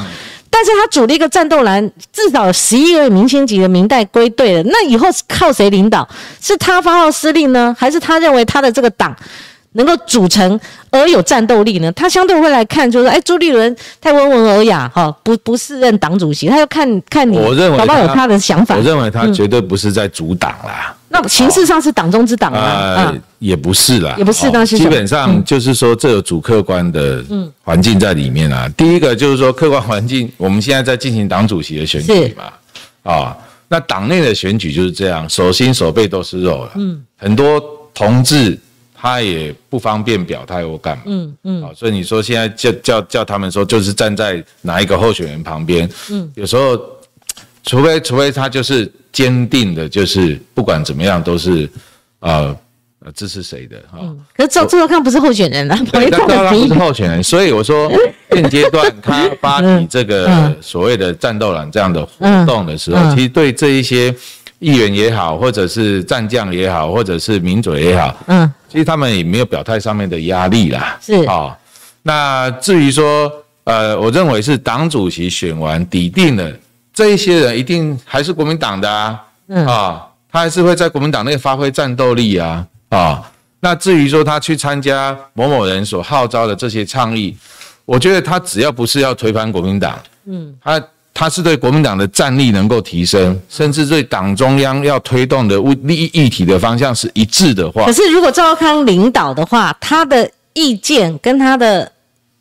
[0.56, 4.62] 但是他组了一个战斗栏，至少十一位明星级的明代归队了。
[4.64, 6.08] 那以后是靠谁领导？
[6.40, 9.14] 是他发号施令呢，还是他认为他的这个党？
[9.72, 10.58] 能够组成
[10.90, 11.92] 而有战斗力呢？
[11.92, 18.74] 他相对会来看，就是哎，朱立伦太温文尔雅哈，不不是任党主席，他要看看你，我认为他有他的想法。
[18.74, 20.96] 我认为他绝对不是在阻挡啦。
[21.10, 27.24] 那形式上是党中之党啊，也不是啦，也不是，但是基本上就是说，这有主客观的
[27.62, 28.68] 环境在里面啊。
[28.76, 33.36] 第一个就是说，客观环境，我们现在在进行党主席的选举嘛，啊，
[33.68, 37.62] 那党内的选举就是这样，手心手背都是肉了，嗯，很多
[37.94, 38.58] 同志。
[38.98, 46.80] 他也不方便表态或干嘛，嗯嗯，好，所以你说现在叫叫叫他们说，就是站在哪一个候选人旁边，嗯，有时候，
[47.62, 51.68] 除非除非他就是坚定的，就是不管怎么样都是，
[52.20, 52.56] 呃
[53.06, 53.98] 呃支持谁的哈。
[54.36, 57.90] 可是赵赵少康不是候选人啊，赵少康不是候选人，所以我说
[58.30, 64.14] 现阶段 他发起这个所谓的战斗栏这样的活动的时候，其实对这一些。
[64.58, 70.98] 议员也好，或者是战将也好，或者是民主也好，嗯，其实他们也没有表态上面的压力啦。
[70.98, 71.54] 是啊，
[72.02, 73.30] 那至于说，
[73.64, 76.50] 呃，我认为是党主席选完底定了，
[76.94, 79.20] 这一些人一定还是国民党的啊，
[79.68, 87.36] 啊，他还是会在国民党内发挥战斗力啊，啊，那至于说他去参加某某人所号召的这些倡议，
[87.84, 90.82] 我觉得他只要不是要推翻国民党，嗯，他。
[91.18, 97.86] 他是对国民党的战力能够提升，甚至对党中央要推动的利益议题的方向是一致的话。
[97.86, 101.90] 可是，如果赵康领导的话，他的意见跟他的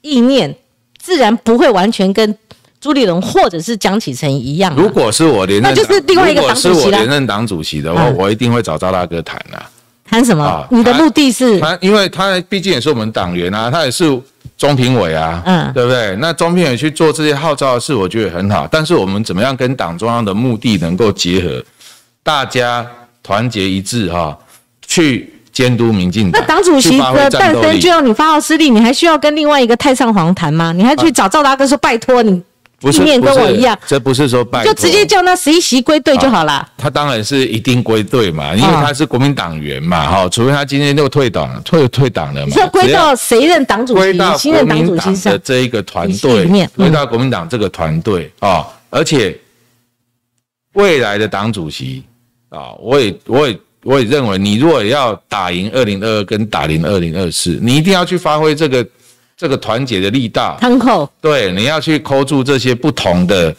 [0.01, 0.53] 意念，
[1.01, 2.37] 自然不会完全跟
[2.81, 4.75] 朱立伦或者是江启臣一样。
[4.75, 9.71] 如果是我连任，那就是另外一个党主席连任党主席的话，我一定会找赵大哥谈啊。
[10.15, 10.65] 谈什么？
[10.69, 11.59] 你的目的是？
[11.59, 14.05] 他，因为他毕竟也是我们党员啊，他也是
[14.57, 16.15] 中评委啊，嗯，对不对？
[16.21, 18.65] 那中评委去做这些号召的事，我觉得很好。
[18.71, 21.61] 但是我们怎么样跟党中央的目的能够结合？
[22.23, 22.85] 大家
[23.21, 24.37] 团结一致哈，
[24.87, 26.41] 去监督民进党。
[26.41, 30.71] 那党主席的诞生就要你发号施令，你还需要跟另外一个太上皇谈吗？
[30.71, 32.41] 你还去找赵大哥说拜托你？
[32.91, 36.67] 不面跟我一样，这不是说拜，就直接叫那十一席归队就好了。
[36.77, 42.55] 他当然是一定归队嘛，因为他是国民党员嘛，哈，除非他今天又退党，退退党了嘛。
[42.57, 44.13] 要归到谁任党主席？
[44.37, 49.35] 新任党主席的这一个团队，归到国民党这个团队啊，而且
[50.73, 52.03] 未来的党主席
[52.49, 58.85] 啊，我也我也我也认为，你如果要打赢二零二二跟打赢二零二四，你一定要去发挥这个。
[59.37, 63.53] 这个团结的力道，康扣对，你要去扣住这些不同的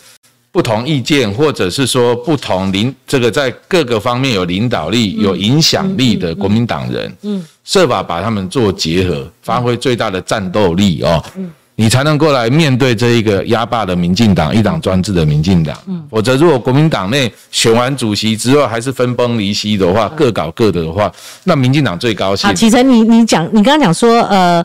[0.51, 21.13] 不同意见，或者是说不同领这个在各个方面有领导力、有影响力的国民党人，嗯，设法把他们做结合，发挥最大的战斗力哦，嗯，你才能够来面对这一个压霸的民进党、一党专制的民进党，嗯，否则如果国民党内选完主席之后还是分崩离析的话，各搞各的的话，
[21.45, 22.49] 那民进党最高兴。
[22.49, 24.65] 好，启程，你你讲，你刚刚讲说，呃。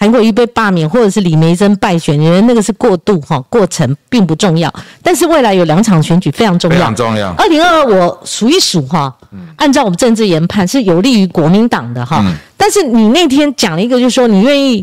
[0.00, 4.72] 韩国瑜被罢免，或者是李梅珍败选，因为那个是过渡哈，过程并不重要。
[5.02, 7.30] 但是未来有两场选举非常重要，非常重要。
[7.32, 9.14] 二零二二我数一数哈，
[9.56, 12.24] 按照我们政治研判是有利于国民党的哈。
[12.56, 14.82] 但是你那天讲了一个，就是说你愿意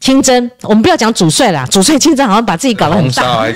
[0.00, 3.46] 清真，我们不要讲主帅啦， 主帅清真好像把自己搞得很大。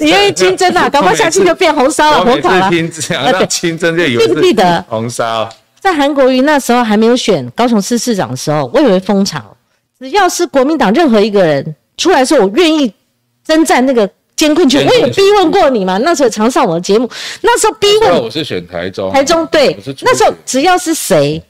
[0.00, 0.88] 你愿意清蒸啊？
[0.88, 2.70] 搞不好下去就变红烧了，火烤了。
[2.70, 5.46] 清蒸， 要清蒸就有记不记得红烧？
[5.86, 9.56] 在韩国瑜那时候还没有选高雄市市长的时候，我以为风潮，
[10.00, 12.92] 只要是国民党任何一个人出来说我愿意
[13.44, 15.96] 征战那个监困区，我也逼问过你嘛。
[15.98, 17.08] 那时候常上我的节目，
[17.42, 21.40] 那时候逼问我是选台中，台中对，那时候只要是谁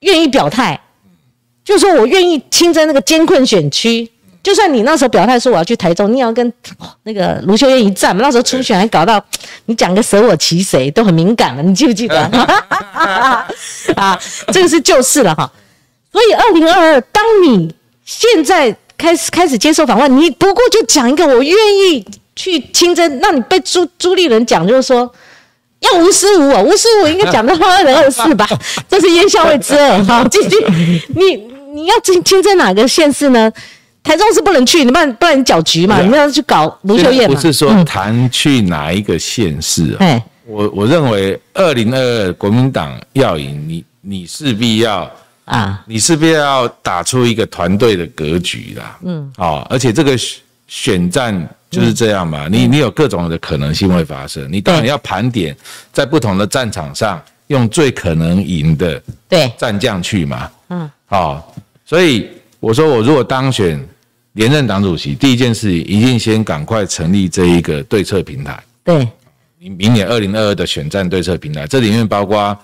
[0.00, 0.80] 愿意表态，
[1.64, 4.10] 就说我愿意亲征那个监困选区。
[4.44, 6.52] 就算你那时候表态说我要去台中，你也要跟
[7.04, 8.20] 那个卢秀燕一战嘛。
[8.22, 9.20] 那时候初选还搞到
[9.64, 12.20] 你讲个舍我其谁都很敏感了，你记不记得？
[13.96, 14.20] 啊，
[14.52, 15.50] 这个是旧事了哈。
[16.12, 17.74] 所以二零二二，当你
[18.04, 25.10] 现在开始开始接受访问，你不过就讲一个我愿意去清真，那你被朱朱立伦讲就是说
[25.80, 28.46] 要无私无我，无私无我应该讲到二零二四吧？
[28.90, 30.22] 这是烟消味之二哈。
[30.30, 30.56] 继续，
[31.16, 31.34] 你
[31.72, 33.50] 你要清清真哪个县市呢？
[34.04, 40.22] 台中是不能去，你不然不然你搅局嘛，你要去搞卢秀燕不是说谈去哪一个县市啊？
[40.46, 45.10] 我我认为二零二二国民党要赢，你你势必要
[45.46, 48.98] 啊，你势必要打出一个团队的格局啦。
[49.04, 50.14] 嗯，好，而且这个
[50.68, 51.34] 选战
[51.70, 55.56] 就是这样嘛，你你有各种的可能性会发生，你当然要盘点
[55.94, 59.50] 在不同的战场上用最可能赢的对。
[59.56, 60.50] 战将去嘛。
[60.68, 61.54] 嗯，好，
[61.86, 62.28] 所以
[62.60, 63.82] 我说我如果当选
[64.34, 68.62] 连任党主席，第一件事一定先赶快成立这一个对策平台。
[68.84, 69.08] 对。
[69.78, 72.54] 明年二零二二的选战对策平台，这里面包括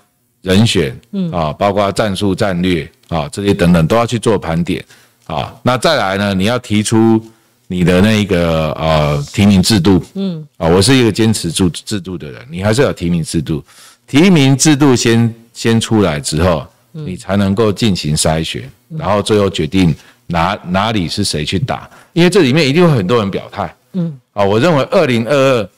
[0.43, 4.85] 人选，嗯啊，包括战术战略啊，这些等等都要去做盘点
[5.25, 5.51] 啊。
[5.63, 7.19] 那再来呢，你要提出
[7.65, 13.63] 你的那个呃提名制度，嗯啊，我是一个坚持制制度的人，你还是要提名制度。
[14.05, 19.91] 提名制度先先出来之后，你才能够进行筛选，然后最后决定
[20.31, 25.69] 哪哪里是谁去打，因为这里面一定会很多人表态，嗯啊，我认为二零二二。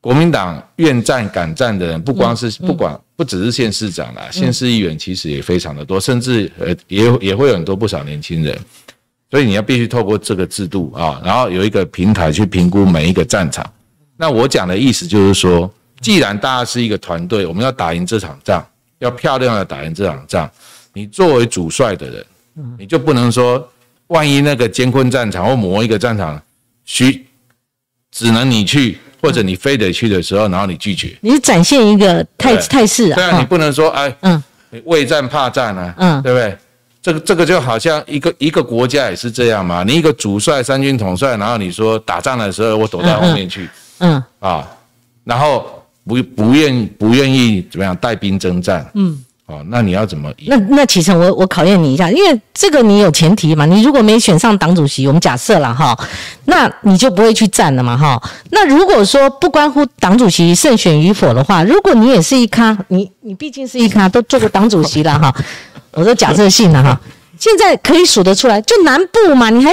[0.00, 8.56] 国民党愿战敢战的人，不光是不管不只是县市长啦，县市议员其实也非常的多，甚至呃也也会有很多不少年轻人，
[9.28, 13.68] 所以你要必须透过这个制度啊，然后有一个平台去评估每一个战场。
[14.16, 15.68] 那我讲的意思就是说，
[16.00, 18.64] 既然大家是一个团队，我们要打赢这场仗，
[19.00, 20.48] 要漂亮的打赢这场仗，
[20.92, 22.24] 你作为主帅的人，
[22.78, 23.68] 你就不能说，
[24.08, 26.40] 万一那个艰困战场或某一个战场
[26.84, 27.26] 需
[28.10, 28.98] 只能你去。
[29.20, 33.16] 或者你非得去的时候，然后你拒绝，你是展现一个态态势啊。
[33.16, 34.40] 对啊，你不能说哎，嗯，
[34.84, 36.56] 畏战怕战啊，嗯，对不对？
[37.02, 39.82] 这个这个就好像一个一个国家也是这样嘛。
[39.82, 44.64] 你一个主帅、三军统帅，然后你说打仗的时候我躲在后面去，嗯啊，
[45.24, 49.24] 然后不不愿不愿意怎么样带兵征战，嗯。
[49.48, 50.30] 哦，那你要怎么？
[50.46, 53.64] 那那启程，我我考验你一下，因为这个你有前提嘛。
[53.64, 55.98] 你如果没选上党主席，我们假设了哈，
[56.44, 58.22] 那你就不会去战了嘛哈。
[58.50, 65.34] 那如果说不关乎党主席胜选与否的话，如果你也是一咖，你你毕竟是一咖，都做过党主席了哈。
[65.92, 67.00] 我说假设性的哈，
[67.38, 69.72] 现在可以数得出来，就南部嘛，你还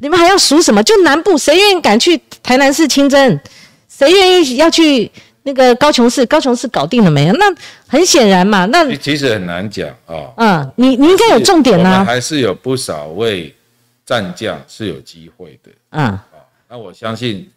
[0.00, 0.82] 你们还要数什么？
[0.82, 3.40] 就南部，谁愿意敢去台南市清真？
[3.88, 5.10] 谁愿意要去？
[5.42, 7.32] 那个高雄市，高雄市搞定了没有？
[7.34, 7.44] 那
[7.86, 10.32] 很显然嘛，那其实很难讲啊。
[10.36, 12.04] 嗯，你你应该有重点呢。
[12.04, 13.54] 还是有不少位
[14.04, 15.70] 战将是有机会的。
[15.90, 16.26] 嗯，啊，
[16.68, 17.50] 那我相信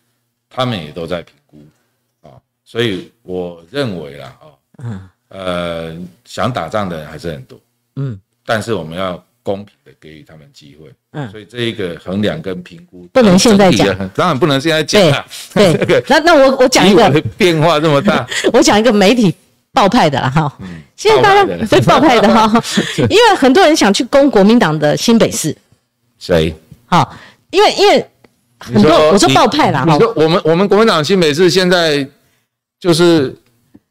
[0.50, 1.58] 他们也都在评估
[2.22, 2.34] 啊，
[2.64, 4.46] 所以我认为啦，啊，
[4.84, 7.60] 嗯，呃，想打仗的人还是很多。
[7.96, 9.24] 嗯，但是我们要。
[9.46, 15.24] 公平的给予他们机会，嗯，所以这一个衡量跟评估不能现在讲， 当然不能现在讲啊。
[15.54, 19.32] 对， 对，那那我我讲一个变化这么大， 我讲一个媒体
[19.72, 20.52] 爆派的了哈。
[20.62, 22.52] 嗯，现在大家对爆派的哈，
[23.08, 25.56] 因为很多人想去攻国民党的新北市。
[26.18, 26.52] 谁？
[26.88, 27.16] 好，
[27.52, 28.04] 因为因为
[28.58, 29.96] 很多我说爆派啦哈。
[30.16, 32.08] 我们我们国民党新北市现在
[32.80, 33.32] 就是。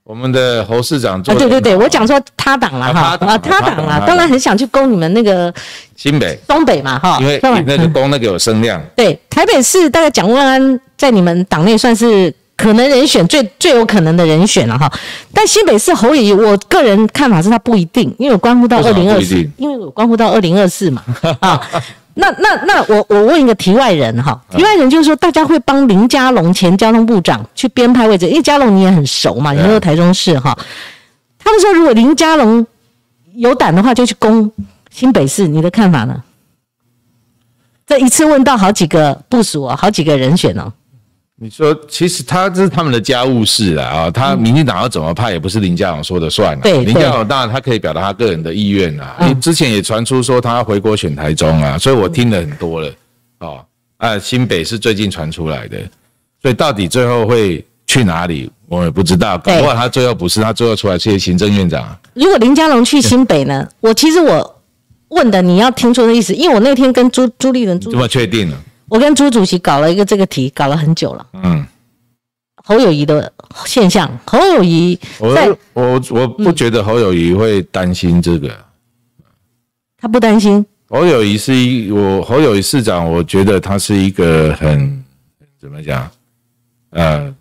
[0.04, 5.52] 我们的侯市长做，对对对，我讲说他党了哈，啊他党了，当然很想去攻你们那个
[5.96, 8.78] 新北、东北嘛哈，因为那个攻那个有声量。
[8.94, 14.92] 对，台北市大概蒋万安在你们党内算是可能人选最最有可能的人选了哈，
[15.32, 21.02] 但新北市侯友我个人看法是他不一定，因为关乎到二零二四，因为我关乎到二零二四嘛
[21.40, 21.58] 啊。
[22.14, 30.56] 那那那我我问一个题外人哈，题外人就是说，大家会帮林佳龙前交通部长去编排位置，因为佳龙你也很熟嘛，你说台中市哈，
[31.38, 32.64] 他们说如果林佳龙
[33.34, 34.50] 有胆的话，就去攻
[34.90, 36.22] 新北市，你的看法呢？
[37.86, 40.72] 这一次问到好几个部署哦，好几个人选哦。
[41.44, 46.58] 你说，其实他这是他们的家务事啦啊，他民进党要怎么派也不是林佳龙说的算。
[46.60, 49.18] 对，林佳龙当然他可以表达他个人的意愿啊。
[49.20, 52.90] 你之前也传出说他要回国选台中啊，所以我听了很多了。
[53.40, 53.62] 哦，
[53.98, 55.76] 啊，新北是最近传出来的，
[56.40, 59.36] 所以到底最后会去哪里，我也不知道。
[59.36, 61.94] 搞不好他最后不是，他最后出来是行政院长。
[62.14, 63.68] 如果林佳龙去新北呢？
[63.80, 64.62] 我其实我
[65.08, 68.56] 问的你要听出的意思，因为我那天跟朱朱立伦，这么确定了。
[68.88, 71.26] 我跟朱主席搞了一个这个题，搞了很久了。
[71.42, 71.66] 嗯，
[72.56, 73.32] 侯友谊的
[73.64, 78.50] 现象，侯友谊，我我我不觉得侯友谊会担心这个，
[79.96, 80.64] 他不担心。
[80.88, 85.02] 侯友谊是一我侯友谊市长，我觉得他是一个很
[85.58, 86.08] 怎么讲，
[86.90, 87.34] 呃，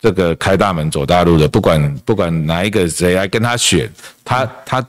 [0.00, 3.90] 这个开大门走大路的，不管不管哪一个谁来跟他选，
[4.24, 4.86] 他他，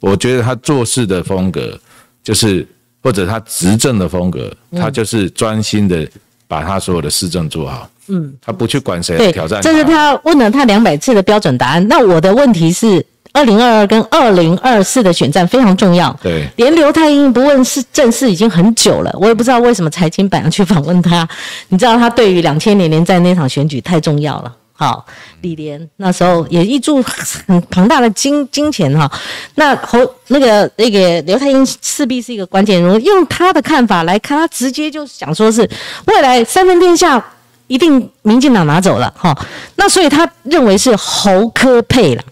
[0.00, 1.78] 我觉得他做事的风格
[2.22, 2.66] 就是。
[3.02, 6.08] 或者他执政的风格，他就是专心的
[6.46, 7.88] 把他所有的市政做好。
[8.08, 9.60] 嗯，他不去管谁挑战。
[9.60, 11.88] 这是他问了他两百次的标准答案。
[11.88, 16.18] 那我的问题是，二零二二跟二零二四的选战非常重要。
[16.22, 21.28] 对，连刘太英不问是正事已经很久了，我也不知道为什么财经版要去访问他。
[21.68, 24.56] 你知道他对于两千年连战那场选举太重要了。
[24.78, 25.04] 好，
[25.40, 29.10] 李连那时候也一注很庞大的金金钱哈。
[29.56, 29.98] 那侯
[30.28, 35.68] 那个那个刘太英势必是一个关键人物，用他的看法来看，他直接就想说是
[36.06, 37.22] 未来三分天下。
[37.66, 39.38] 一定民进党拿走了哈，
[39.76, 42.24] 那所以他认为是侯科配了，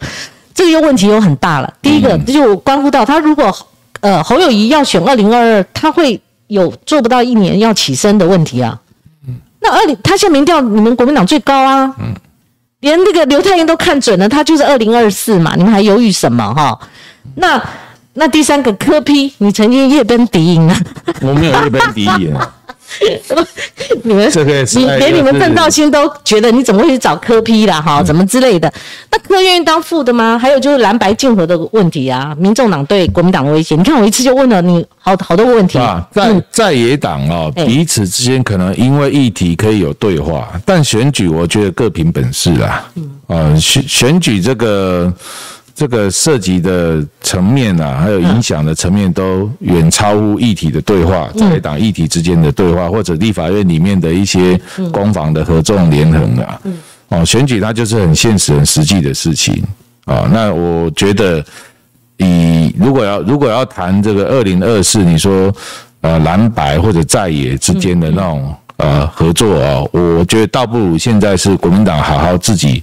[0.54, 1.70] 这个又问题又很大了。
[1.82, 3.54] 第一个就关乎到他如果
[4.00, 8.80] 呃侯友谊要选二零二二，他会有做不到一年要起身的问题啊。
[9.60, 11.94] 那二零他现在民调你们国民党最高啊，
[12.86, 16.78] 连那个刘太英都看准了，他就是二零二四嘛，你们还犹豫什么哈？
[17.34, 17.60] 那
[18.14, 20.76] 那第三个科批，你曾经夜奔敌营啊？
[21.20, 22.32] 我没有夜奔敌营。
[24.02, 24.30] 你们
[24.74, 27.80] 你连你们邓道新都觉得你怎么会去找科批啦？
[27.80, 28.72] 哈，怎么之类的？
[29.10, 30.38] 那科愿意当副的吗？
[30.38, 33.74] 还有就是蓝白竞合的问题啊，民众党对国民党的威胁。
[33.76, 36.06] 你看我一次就问了你好好多问题啊。
[36.12, 42.84] 在在野党啊，彼此之间可能因为议题可以有对话，但选举我觉得各凭本事啦。
[42.94, 45.12] 嗯啊，选选举这个。
[45.76, 54.58] 这个涉及的层面啊，还有影响的层面，都远超乎议题的对话，在党议题之间的对话，或者立法院里面的一些
[54.90, 56.58] 攻防的合纵连横啊。
[57.10, 59.62] 哦，选举它就是很现实、很实际的事情
[60.06, 60.26] 啊。
[60.32, 61.44] 那我觉得，
[62.16, 65.54] 以如果要如果要谈这个二零二四，你说
[66.00, 72.82] 呃蓝白或者在野之间的那种呃合作啊，我觉得倒不如现在是国民党好好自己。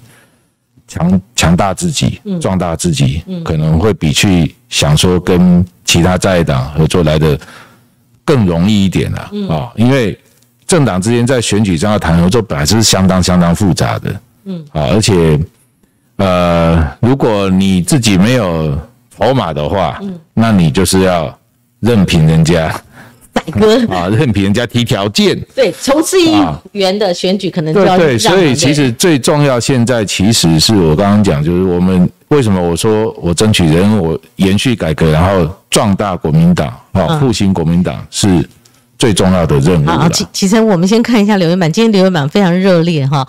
[0.94, 7.39] 强强大自己，壮大自己，可能会比去想说跟其他在党合作来的
[8.24, 9.72] 更容易一点了啊！
[9.76, 10.18] 因为
[10.68, 15.39] 政党之间在选举上要谈合作，本来就是相当相当复杂的，嗯啊，而且
[16.18, 18.78] 呃，如果你自己没有
[19.18, 20.00] 筹码的话，
[20.34, 21.36] 那你就是要
[21.80, 22.74] 任凭人家。
[23.34, 25.39] 宰割 啊，任凭人家提条件。
[25.55, 26.36] 对，从事议
[26.73, 38.47] 员的选举可能就要对，所以其实最重要现在其实是我刚刚讲，就是我们为什么我说我争取人，我延续改革，然后壮大国民党啊，复兴国民党是
[38.97, 39.88] 最重要的任务。
[39.88, 43.27] 好，其其实我们先看一下留言板，今天留言板非常热烈哈。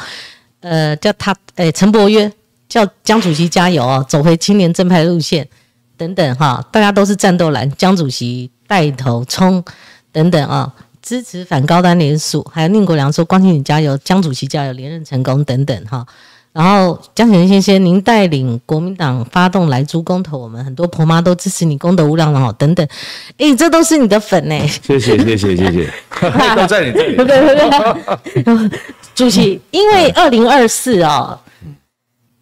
[0.61, 2.30] 呃，叫他诶，陈伯约
[2.68, 5.46] 叫江主席加油啊，走回青年正派路线
[5.96, 9.62] 等等哈，大家都是战斗蓝，江主席带头冲。
[10.15, 16.07] 等等啊，支持反高端联署，还有宁国良说光庆你加油，江主席加油，连任成功等等哈。
[16.53, 22.55] 然后江显先生，您带领国民党发动来租公投，我们很多婆妈都支持你，功德无量哦。
[22.57, 22.87] 等等，
[23.39, 24.57] 哎，这都是你的粉呢。
[24.69, 25.93] 谢谢谢谢谢谢，
[26.55, 27.17] 都在你这里。
[27.17, 28.71] 对对对，
[29.17, 31.41] 主席，因为二零二四哦，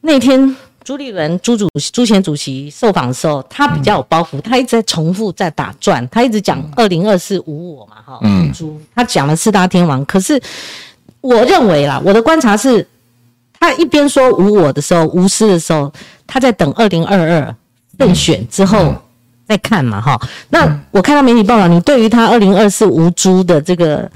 [0.03, 0.55] 那天。
[0.85, 8.21] 朱立伦朱主朱前主席受访的时候，他比较有包袱，他一直在重复在打转，他一直讲二零二四无我嘛，哈，
[8.53, 10.41] 朱他讲了四大天王，可是
[11.21, 12.87] 我认为啦，我的观察是，
[13.61, 15.93] 他一边说无我的时候，无私的时候，
[16.27, 17.57] 他在等二零二二
[17.99, 18.95] 胜选之后
[19.47, 20.21] 再看嘛，哈。
[20.51, 24.11] 那我看到媒体报道，你对于他二零二四无朱的这个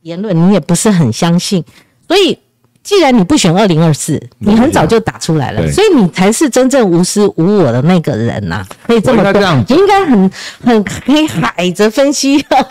[0.00, 1.64] 言论，你也不是很相信，
[2.08, 2.36] 所以。
[2.82, 9.64] 既然你不选二零二四，你很早就打出来了，所以你才是真正无私无我的那个人呐，可以这么说。
[9.68, 10.30] 你应该很
[10.64, 12.36] 很可以海着分析，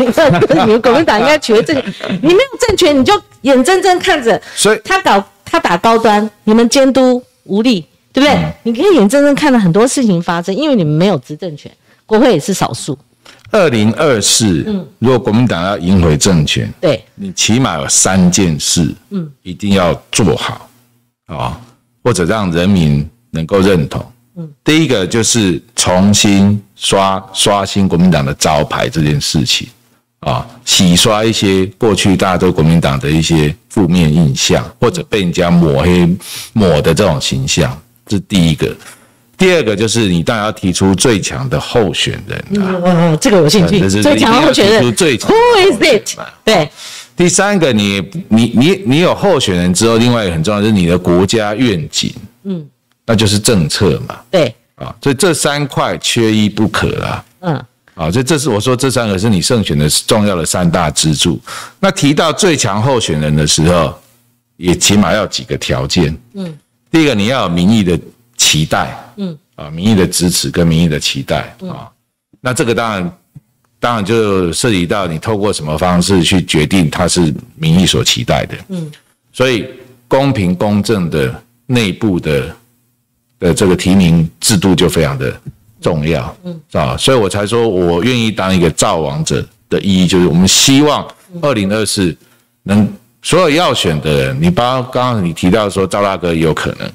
[0.49, 8.37] 你们国民党应该取回政权，你没有政权，你就眼睁睁看着，所以他搞他打高端，你们监督无力，对不对？
[8.63, 11.71] 你可以眼睁睁看着很多事情发生，因为你们没有执政权，
[12.05, 12.97] 国会也是少数。
[13.51, 20.69] 二零二四，嗯，如果国民党要赢回政权，对，你起码有三件事，嗯，一定要做好，
[21.25, 21.59] 啊，
[22.03, 24.05] 或者让人民能够认同，
[24.37, 29.67] 嗯，第一个就是重新刷刷新国民党的招牌这件事情，
[30.21, 36.09] 啊，洗刷一些过去大家对国民党的一些负面印象，或者被人家抹黑
[36.53, 38.73] 抹的这种形象，这是第一个。
[39.41, 43.89] 第二个就是你当然要提出最强的候选人啊，这个有兴趣。
[43.89, 45.17] 最强候选人，Who
[45.57, 46.15] is it？
[46.45, 46.69] 对。
[47.17, 52.13] 第三个，你你你你有候选人之后，另外一个很重要就是你的国家愿景，
[52.43, 52.63] 嗯，
[53.03, 54.15] 那就是政策嘛。
[54.29, 54.53] 对。
[54.75, 57.25] 啊，所以这三块缺一不可啊。
[57.39, 57.65] 嗯。
[57.95, 61.41] 啊，所以这是我说这三个是你胜选的重要的三大支柱。
[61.79, 63.91] 那提到最强候选人的时候，
[64.57, 66.15] 也起码要几个条件。
[66.35, 66.55] 嗯。
[66.91, 67.99] 第一个，你要有民意的。
[68.41, 69.37] 期待，嗯。
[69.55, 71.85] 啊，民意的支持跟民意的期待啊，
[72.39, 73.17] 那这个当然，
[73.79, 78.91] 当然就涉及到你透过什么方式去决定它是民意所期待的，嗯，
[79.31, 79.67] 所以
[80.07, 82.55] 公平公正的内部的
[83.39, 85.31] 的这个提名制度就非常的
[85.79, 86.59] 重要，嗯。
[86.71, 91.07] 啊，所以我才说我愿意当一个造王者的意义，就是我们希望
[91.41, 92.17] 二零二四
[92.63, 96.93] 能所有要选的人，你包刚刚你提到说赵大哥有可能，嗯，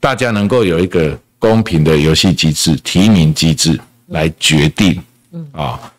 [0.00, 5.92] 大家能够有一个公平的游戏机制、提名机制来决定，嗯啊。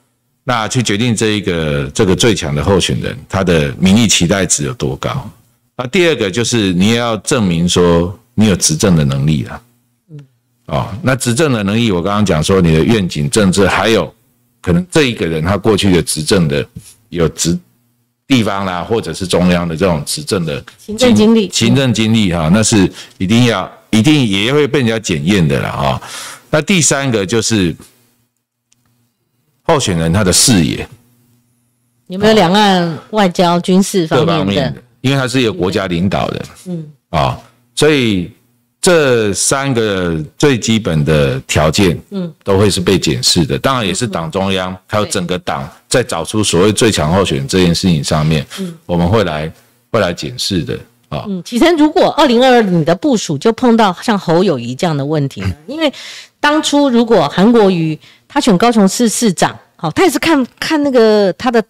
[0.43, 5.29] 那去决定这一个这个最强的候选人，他的民意期待值有多高？
[5.77, 9.61] 那第二个就是你也要证明说你有执政的能力了。
[10.09, 10.19] 嗯，
[10.65, 14.11] 哦，那执政的能力，我刚刚讲说你的愿景政治，还有
[14.59, 16.65] 可能这一个人他过去的执政的
[17.09, 17.55] 有执
[18.25, 26.01] 地方啦，或者是中央的这种执政的行政经历，行政经历哈，那是一定要一定也会被人家检验的了啊。
[26.49, 27.75] 那第三个就是。
[29.63, 30.89] 候选人他的视野
[32.07, 34.81] 有没有两岸外交、军事方面的？
[35.01, 37.39] 因为他是一个国家领导人，嗯啊，
[37.75, 38.31] 所以
[38.81, 43.59] 这三个最基本的条件，嗯，都会是被检视的。
[43.59, 49.53] 当然，也是党中央还有整个党在找出所谓最强候选人这件事情上面，嗯，我们会来
[49.91, 50.79] 会来检视的
[51.09, 51.25] 啊。
[51.27, 55.53] 嗯，启程，如果二零二二你的部署就碰到像侯友谊这样的问题呢？
[55.67, 55.91] 因为
[56.39, 57.99] 当初如果韩国瑜。
[58.31, 61.63] 他选高雄市市长，好，他也是看看那个他的，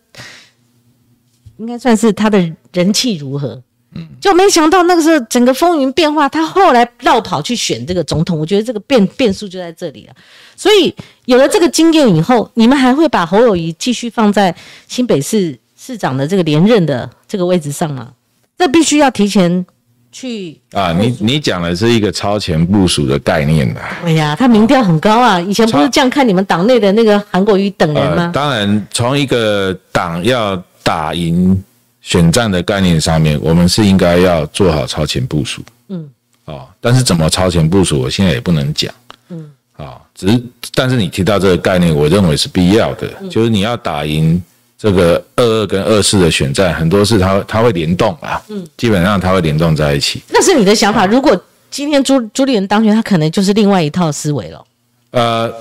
[1.55, 2.37] 应该算是他的
[2.73, 3.63] 人气如何，
[3.95, 10.13] 嗯，就没想到那个时候整个风云变化，他后来绕跑去选这个总统，我觉得这个变变数就在这里了。
[10.57, 14.53] 所以有了这个经验以后，你们还会把侯友谊继续放在
[14.89, 18.11] 新北市市长的这个连任的这个位置上吗？
[18.59, 19.65] 这必须要提前。
[20.11, 20.91] 去啊！
[20.91, 23.79] 你你讲的是一个超前部署的概念的。
[24.03, 25.39] 哎呀，他民调很高啊！
[25.39, 28.31] 以前不是这样看你们党内的那个韩国瑜等人吗？
[28.33, 31.55] 当然，从一个党要打赢
[32.01, 35.61] 选战的概念上面，我们是应该要做好超前部署。
[35.89, 36.09] 嗯，
[36.45, 38.91] 哦，但是怎么超前部署，我现在也不能讲。
[39.29, 39.47] 嗯，
[39.77, 40.43] 啊，只是
[40.73, 44.41] 但是你提到这个概念，我认为是必要的，就是你要打赢。
[44.81, 50.23] 这个二二跟二四的选战，很多是它它会联动啊，嗯，基本上它会联动在一起。
[50.29, 51.05] 那是你的想法。
[51.05, 51.37] 如果
[51.69, 54.65] 今天朱朱立伦当选，他可能就是另外一套思维了。
[55.11, 55.53] 呃，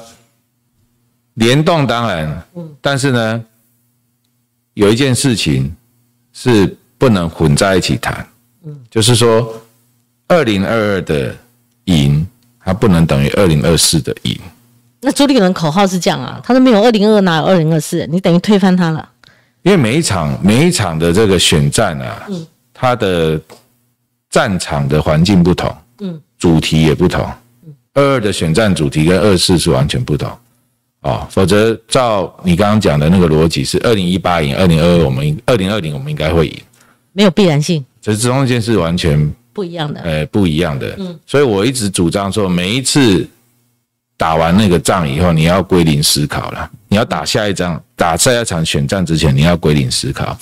[1.34, 3.44] 联动当然，嗯，但是呢，
[4.74, 5.74] 有一件事情
[6.32, 8.24] 是不能混在一起谈，
[8.64, 9.52] 嗯，就是说
[10.28, 11.34] 二零二二的
[11.86, 12.24] 赢，
[12.64, 14.38] 它不能等于二零二四的赢。
[15.00, 19.08] 那朱立伦口号是这样啊，他说没有二零二哪有二零二四，你等于推翻他了。
[19.62, 23.40] 因为每一场每一场的这个选战啊，嗯，它的
[24.28, 27.24] 战场的环境不同，嗯，主题也不同，
[27.64, 30.30] 嗯，二二的选战主题跟二四是完全不同，
[31.02, 36.60] 哦，否则照你刚刚讲的那个逻辑是二零一八赢，二零二二我们二零二零我们应该会赢，
[37.12, 43.24] 没有必然性，这这中间是完全不一样的，呃，不一样的，嗯，所以我一直主张说每一次。
[44.18, 46.68] 打完那个仗以后，你要归零思考了。
[46.88, 50.36] 你要打下一仗，打下一场选战之前，你要归零思考。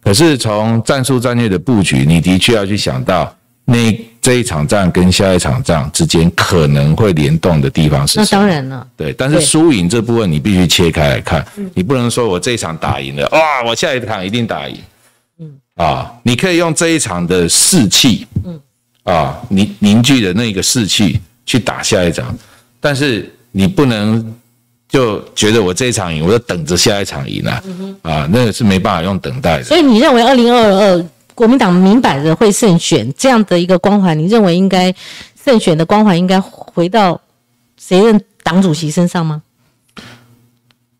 [0.00, 3.34] 可是从战术战略的布局，你的确要去想到
[3.64, 3.76] 那
[4.20, 8.26] 这一场仗跟下一场仗之间可能会联动的地方是什么？
[8.30, 8.86] 那当然了。
[8.96, 11.44] 对，但是输赢这部分你必须切开来看。
[11.74, 14.78] 你不能说我这一场打赢了，哇，我下一场一定打赢。
[15.40, 15.52] 嗯。
[15.74, 18.60] 啊，你可以用这一场的士气，嗯，
[19.02, 22.32] 啊，凝凝聚的那个士气去打下一场。
[22.80, 24.34] 但是你不能
[24.88, 27.62] 就觉得我这一场赢，我就等着下一场赢啊！
[28.02, 29.64] 啊，那个是没办法用等待的。
[29.64, 34.92] 所以你认为二零二二国民党明摆着会胜选这样的一个光环，你认为应该
[35.44, 37.20] 胜选的光环应该回到
[37.78, 39.42] 谁任党主席身上吗？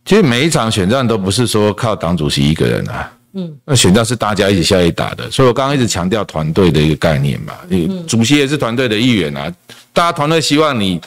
[0.04, 5.30] 其实每一场选战都不是说靠党主席一个人啊，嗯，那选战是大家一起下去打的。
[5.30, 9.52] 所以我刚刚一直强调团队的一个概念嘛，你主席也是团队的一员啊，
[9.92, 11.00] 大家团队希望你。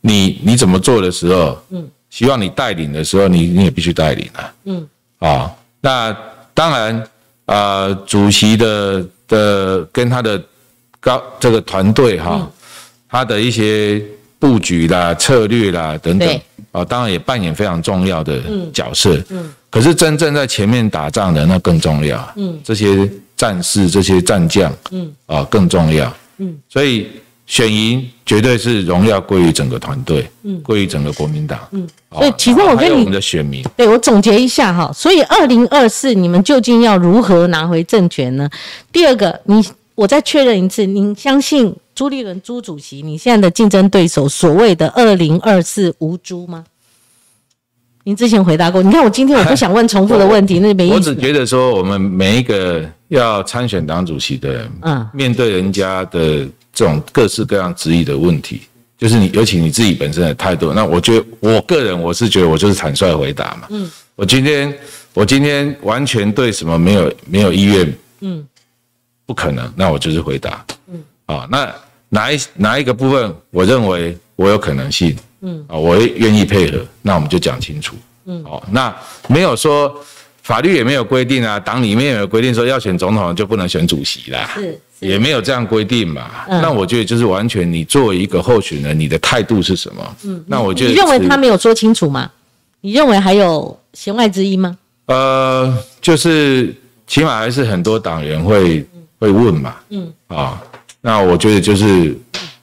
[0.00, 4.88] 你你怎么做的时候，嗯，希望你带领的时候，你你也必须带领啊，嗯，
[5.18, 6.16] 啊，那
[6.54, 7.08] 当然，
[7.46, 10.40] 啊，主席的的跟他的
[11.00, 12.48] 高这个团队哈，
[13.08, 14.00] 他的一些
[14.38, 16.40] 布局啦、策略啦等等，
[16.70, 18.40] 啊，当然也扮演非常重要的
[18.72, 27.08] 角色，嗯，可是真正在前面打仗的那更重要，嗯，这些战士、这些战将，嗯，啊更重要，嗯，所以。
[27.48, 38.48] 选赢绝对是荣耀归于整个团队，嗯，归于整个国民党，嗯，所以其实我跟你们的选民，对我总结一下哈，所以二零二四你们究竟要如何拿回政权呢？
[38.92, 46.64] 第二个，你我再确认一次，您相信朱立伦朱主席，你现在的竞争对手所谓的二零二四无朱吗？
[48.08, 48.82] 您之前回答过。
[48.82, 50.94] 你看我今天我不想问重复的问题，那没意思。
[50.94, 58.62] 我只觉得说，我们每一个要参选党主席的人，嗯，面对人家的这种各式各样质疑的问题，
[58.96, 60.72] 就是你尤其你自己本身的态度。
[60.72, 63.66] 那我觉得我个人我是觉得我就是坦率回答嘛。
[63.68, 64.74] 嗯，我今天
[65.12, 68.42] 我今天完全对什么没有没有意愿，嗯，
[69.26, 69.70] 不可能。
[69.76, 71.70] 那我就是回答，嗯，啊，那
[72.08, 75.14] 哪一哪一个部分我认为我有可能性？
[75.40, 77.94] 嗯啊，我愿意配合，那我们就讲清楚。
[78.26, 78.94] 嗯，哦，那
[79.28, 79.94] 没有说
[80.42, 86.28] 法律也没有规定啊，党里面也有规定说要选总统就不能选主席啦，是，也没有这样规定嘛。
[86.48, 90.16] 那我觉得就是完全你作为一个候选人，你的态度是什么？
[90.24, 92.30] 嗯，那我觉得你认为他没有说清楚吗？
[92.80, 94.76] 你认为还有弦外之音吗？
[95.06, 96.74] 呃，就是
[97.06, 98.86] 起码还是很多党员会
[99.18, 99.76] 会问嘛。
[99.90, 100.62] 嗯啊，
[101.00, 102.14] 那我觉得就是。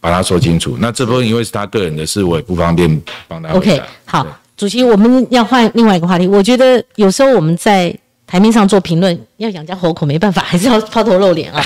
[0.06, 0.78] 把它说清楚。
[0.80, 3.49] 那这部分因为是他个人的事，我也不方便帮他。
[3.53, 4.24] OK，好，
[4.56, 6.28] 主席，我们要换另外一个话题。
[6.28, 7.91] 我觉得有时候我们在
[8.28, 11.66] 台面上做评论，要养家活口，没办法，还是要抛头露脸啊。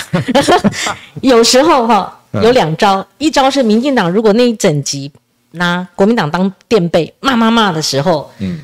[1.20, 5.12] 有时候哈，有两招，一招是民进党如果那一整集
[5.52, 8.62] 拿国民党当垫背骂骂骂的时候，嗯，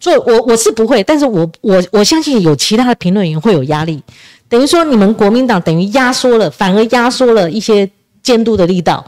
[0.00, 4.02] 做我我是不会，但是我我我相信有其他的评论员会有压力，
[4.48, 7.86] 等于说你们国民党等于压缩了，反而压缩了一些。
[8.22, 9.04] 监督的力道，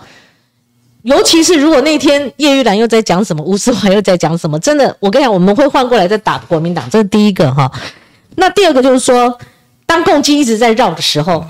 [1.02, 7.70] 尤其是如果那天叶玉兰又在讲什么，吴思华又在讲什么，真的，我跟你讲，我们会换过来再打国民党，这是第一个哈。
[8.36, 9.38] 那第二个就是说，
[9.86, 11.44] 当共机一直在绕的时候，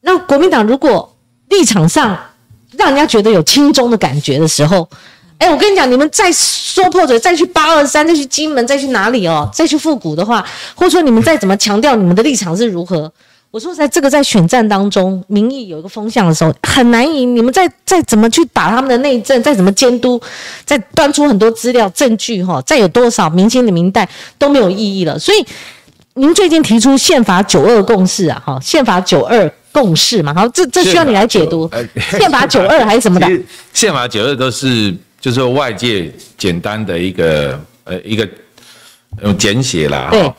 [0.00, 1.14] 那国民党如果
[1.50, 2.18] 立场上
[2.78, 4.88] 让人家觉得有轻中的感觉的时候，
[5.38, 13.12] 哎，我跟你讲，你们再说破嘴，再去八二三，再去金门，再去哪里哦，再去复古的话，或者说你们再怎么强调你们的立场是如何？
[13.52, 17.36] 我说，在这个在选战当中，民意有一个风向的时候，很难赢。
[17.36, 20.18] 你们再再怎么去打他们的内政，再怎么监督，
[20.64, 25.18] 再端出很多资料证据，哈，再有多少明星的名代都没有意义了。
[25.18, 25.46] 所以，
[26.14, 31.70] 您最近提出宪法九二共识啊，哈，宪法九二共识嘛，好，这这需要你来解读。
[32.18, 33.28] 宪法九二 还是什么的？
[33.74, 38.26] 宪法九二都是就是外界简单的一个呃一个
[39.22, 40.32] 用简写啦，对。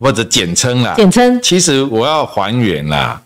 [0.00, 1.38] 或者简称啦，简称。
[1.42, 3.22] 其实我要还原啦，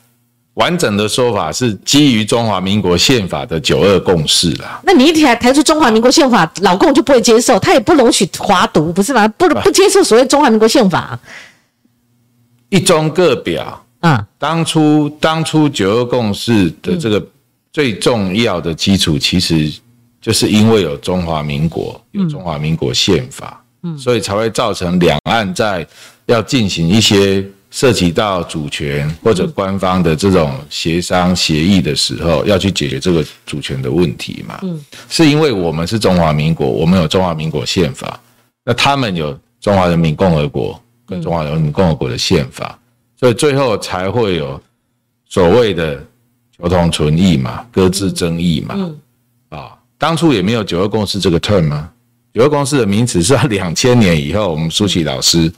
[0.55, 4.81] 完整的说法是基于中华民国宪法的九二共识啦。
[4.83, 9.29] 那你一提抬出中华民国宪法，老共就不会接受，他也不容许华独，不是吗？
[9.29, 11.17] 不不接受所谓中华民国宪法。
[12.71, 13.81] 一中各表。
[14.01, 17.25] 嗯，当初当初九二共识的这个
[17.73, 19.73] 最重要的基础，其实
[20.21, 25.87] 就是因为有中华民国，有中华民国宪法，嗯，所以才会造成两岸在。
[26.27, 34.59] 要进行一些涉及到主权或者官方的这种协商协议的时候，要去解决这个主权的问题嘛？
[34.63, 38.21] 嗯，是因为我们是中华民国，我们有中华民国宪法，
[38.65, 42.79] 那他们有中华人民共和国跟中华人民共和国的宪法，
[43.19, 44.63] 所以最后才会有
[45.29, 46.01] 所谓的
[46.57, 48.77] 求同存异嘛，搁置争议嘛。
[48.79, 48.99] 嗯，
[49.49, 51.91] 啊，当初也没有九二共识这个 term 吗？
[52.33, 55.53] 九二共识的名词是两千年以后，我们苏启老师。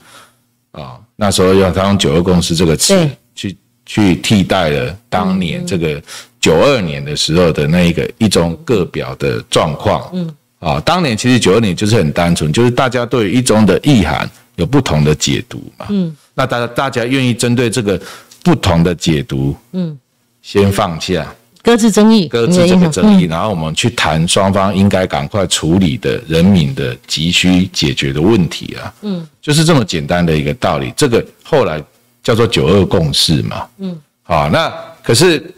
[0.71, 6.01] 啊，那时候用他用“九二共识”这个词去去替代了当年这个
[6.39, 10.09] 九二年的时候的那一个一中各表的状况。
[10.13, 15.85] 嗯，啊，当年其实九二年就是很单纯，就是大家对一中的意涵有不同的解读嘛。
[15.89, 17.99] 嗯，那大家大家愿意针对这个
[18.43, 19.97] 不同的解读，嗯，
[20.41, 21.33] 先放下。
[21.67, 28.93] 搁置争议，搁置这个争议，然后我们去谈双方应该赶快处理的人民的急需解决的问题啊。
[29.01, 30.93] 嗯，就是这么简单的一个道理。
[30.95, 31.83] 这个后来
[32.23, 33.67] 叫做九二共识嘛。
[33.79, 35.53] 嗯，好，那可是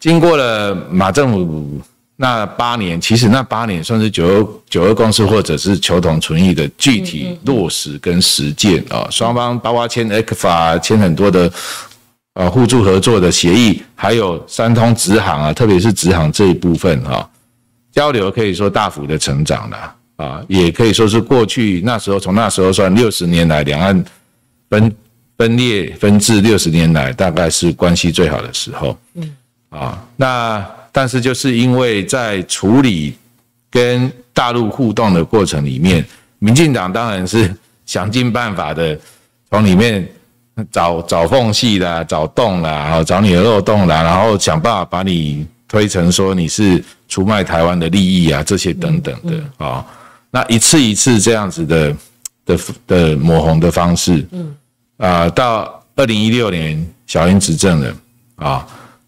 [0.00, 1.80] 经过了马政府
[2.16, 9.06] 那八年，其实那八年算是九二九二共识或者是求同存异的具体落实跟实践啊。
[9.08, 11.48] 双方包括签 A 克法，签很多的。
[12.34, 17.28] 啊，互助合作的协议，还有三通直航啊，特别是直航这一部分哈，
[17.90, 24.04] 交流可以说大幅的成长了啊，也可以说是过去那时候从那时候算六十年来两岸
[24.70, 24.96] 分
[25.36, 29.36] 分裂分治六十年来大概是关系最好的时候，嗯
[29.70, 33.16] 啊，那但是就是因为在处理
[33.68, 36.04] 跟大陆互动的过程里面，
[36.38, 37.52] 民进党当然是
[37.84, 38.96] 想尽办法的
[39.50, 40.08] 从里面。
[40.72, 49.84] 找找缝隙啦，找洞啦，然后找你的漏洞啦，然后想办法把你推成说你是出卖台湾的利益啊，这些等等的啊，
[50.30, 51.96] 那一次一次这样子的
[52.44, 54.54] 的的抹红的方式，嗯。
[54.98, 57.94] 啊，到二零一六年小英执政了
[58.34, 58.66] 啊，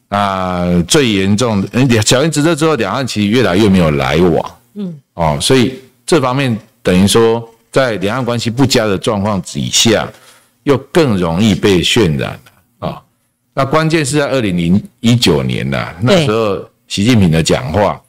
[0.09, 5.01] 那最严重的，嗯，小英执政之后，两岸其实越来越没有来往，嗯。
[5.15, 5.75] 哦，所以
[6.07, 10.09] 这方面等于说在两岸关系不佳的状况底下，
[10.65, 12.39] 又更容易被渲染
[12.79, 13.01] 啊。
[13.55, 16.59] 那关键是在二零零一九年呐，那时候
[16.89, 18.01] 习近平的讲话，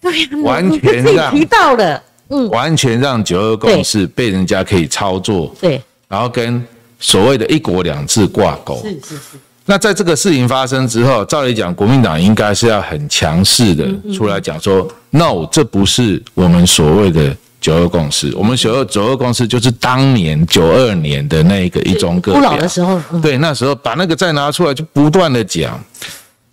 [0.43, 6.63] 完全让提到了，嗯，完全让九二共识被人家可以操作，对，然后跟
[6.99, 9.21] 所谓的一国两制挂钩，是是是。
[9.65, 18.35] 那在这个事情发生之后，照理讲，国民党应该是要很强势的出来讲说，no，这不是我们所谓的九二共识。
[18.35, 25.79] 我们九二九二共识就是当年九二年的那个一中各表的时候，对，那时候把那个再拿出来就不断的讲。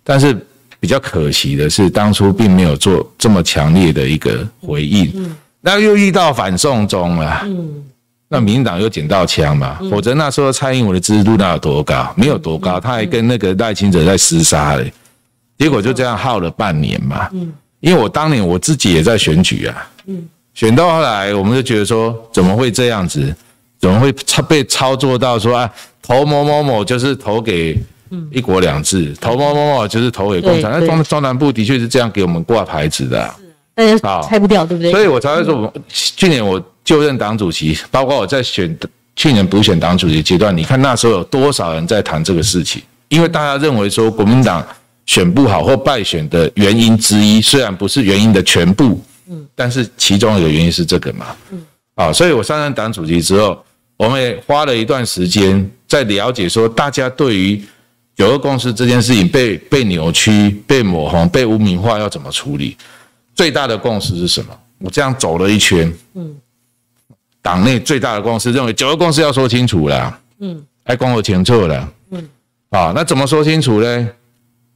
[0.03, 0.33] 但是
[0.79, 5.11] 比较可惜的是，当初并没有做这么强烈的一个回应。
[5.15, 7.41] 嗯，那又遇到反送中了。
[7.43, 7.83] 嗯。
[8.31, 9.79] 那民进党又捡到枪嘛？
[9.89, 12.13] 否则那时候蔡英文的支持度那有多高？
[12.15, 14.93] 没有多高，他还跟那个赖清德在厮杀嘞。
[15.57, 17.27] 结果就这样耗了半年嘛。
[17.33, 19.89] 嗯，因为我当年我自己也在选举啊。
[20.05, 20.29] 嗯，
[20.59, 23.33] 选到后来，我们就觉得说，怎么会这样子？
[23.79, 27.81] 怎么会操被操作到说啊，投某某某就是投给
[28.29, 30.69] 一国两制，投某某某就是投给共产？
[30.69, 33.33] 那中中南部的确是这样给我们挂牌子的。
[33.73, 34.91] 大家拆不掉，对不对？
[34.91, 38.77] 所以我才会说，我去年我就任党主席，包括我在选
[39.15, 42.81] 去年补选党主席阶段，你看那时候有多少人在谈这个事情？
[43.07, 44.61] 因为大家认为说国民党
[45.05, 51.61] 选不好或败选的原因之一，虽然不是原因的全部，嗯，但是其中一个原因是这个嘛，嗯，
[51.95, 53.63] 啊，所以我上任党主席之后，
[53.95, 57.63] 我们也花了一段时间在了解说，大家对于
[58.15, 62.75] 九二共识这件事情被被扭曲、被抹红、被污名化要怎么处理？
[63.35, 64.59] 最大的共识是什么？
[64.79, 66.35] 我这样走了一圈，嗯，
[67.41, 72.29] 党内最大的共识认为九二共识要说清楚了，嗯，还公和前错了，嗯，
[72.69, 74.09] 啊，那怎么说清楚呢？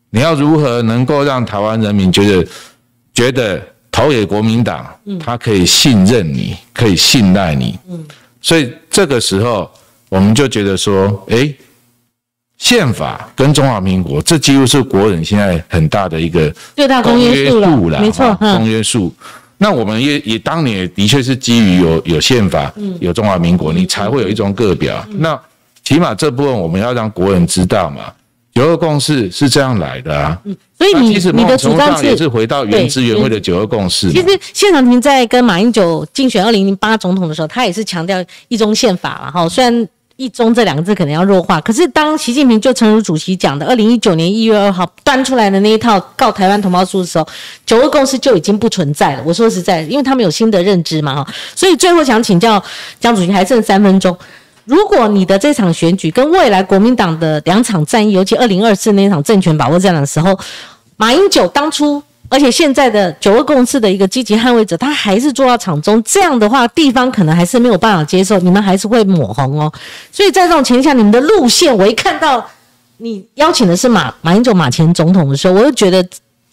[0.10, 2.48] 你要如何能够让台湾人民觉得
[3.14, 3.60] 觉得
[3.94, 8.06] 投给国民党，嗯，他可以信任你，可以信赖你，嗯，
[8.42, 9.72] 所以这个时候
[10.10, 11.54] 我们就觉得说，哎。
[12.56, 19.14] 宪法跟中华民国，这几乎是国人现在很大的一个最大公约数了，没错，公约数。
[19.58, 22.72] 那我们也也当年的确是基于有有宪法，
[23.02, 25.06] 有中华民国，你才会有一种个表。
[25.18, 25.38] 那
[25.84, 28.04] 起码这部分我们要让国人知道嘛，
[28.54, 30.40] 九二共识是这样来的啊。
[30.78, 34.12] 所以你你的主张也是回到原汁原味的九二共识。
[34.12, 39.88] 其实谢长廷在跟马英九竞选二零零八总统的时候，他也是强调一中宪法了哈，虽然。
[40.16, 47.28] 一中这两个字可能要弱化，可是当习近平就诚如主席讲的，二零一九年一月二号端出来的那一套告台湾同胞书的时候，
[47.66, 49.24] 九二共识就已经不存在了。
[49.26, 52.64] 我说实在，因为他们有新的认知嘛哈，所以最后想请教
[53.00, 54.16] 江主席，还剩三分钟，
[54.66, 60.38] 如果你的这场选举跟未来国民党的两场战役，尤其二零二四那场政权把握战的时候，
[60.98, 62.02] 马英九当初。
[62.30, 69.72] 而且现在的九二共识的一个积极捍卫者，他还是做到场中，这样的话，地方可能还是没有办法接受，你们还是会抹红哦。
[70.12, 72.44] 所以在这种情况下，你们的路线，我一看到
[72.98, 76.04] 你邀请的是马马英九马前总统的时候，我就觉得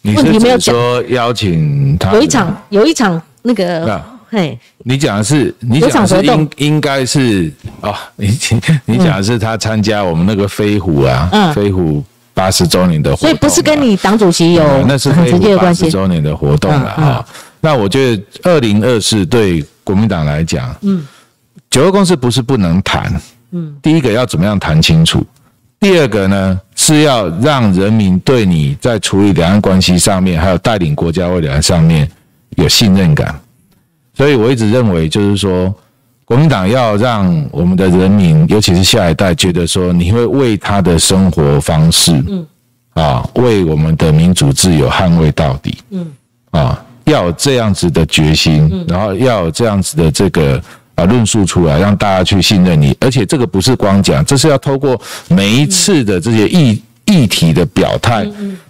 [0.02, 8.28] 问题没有说邀请他有一场有一场那个嘿，你讲的是你讲的是应应该是哦，你
[8.86, 12.02] 你讲的是他参加我们那个飞虎啊，飞虎。
[12.32, 15.82] 八十周年的活动，所以不是跟你党主席有那是直接的关系。
[15.82, 17.26] 八十周年的活动了哈，
[17.60, 21.06] 那我觉得二零二四对国民党来讲，嗯，
[21.68, 23.12] 九二共识不是不能谈，
[23.50, 25.22] 嗯，第一个要怎么样谈清楚，
[25.80, 32.08] 第二个呢是要让人民对你在处理两岸关系上面，还有带领国家未来上面
[32.56, 33.38] 有信任感，
[34.20, 35.74] 所以我一直认为就是说。
[36.26, 42.46] 国民党要让我们的人民，尤其是下一代，觉得说你会为他的生活方式，嗯，
[42.94, 46.06] 啊，为我们的民主自由捍卫到底，嗯，
[46.52, 50.62] 啊，要有这样子的决心，然后要有这样子的这个
[50.94, 52.96] 啊论述出来，让大家去信任你。
[53.00, 54.96] 而且这个不是光讲，这是要透过
[55.26, 58.24] 每一次的这些议议题的表态、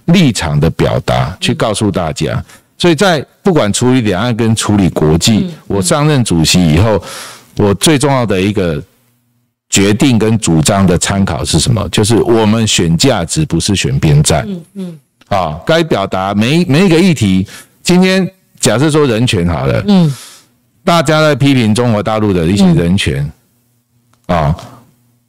[0.06, 2.42] 立场的表达，去告诉大家。
[2.80, 7.00] 所以在不管处理两岸跟处理国际，我上任主席以后。
[7.56, 8.82] 我最重要的一个
[9.68, 11.86] 决定跟主张的参考是什么？
[11.90, 14.46] 就是我们选价值，不是选边站。
[14.48, 14.98] 嗯嗯。
[15.28, 17.46] 啊，该表达每每一个议题，
[17.82, 18.26] 今天
[18.58, 20.10] 假设说人权好了，嗯，
[20.82, 23.30] 大家在批评中国大陆的一些人权，
[24.26, 24.56] 啊，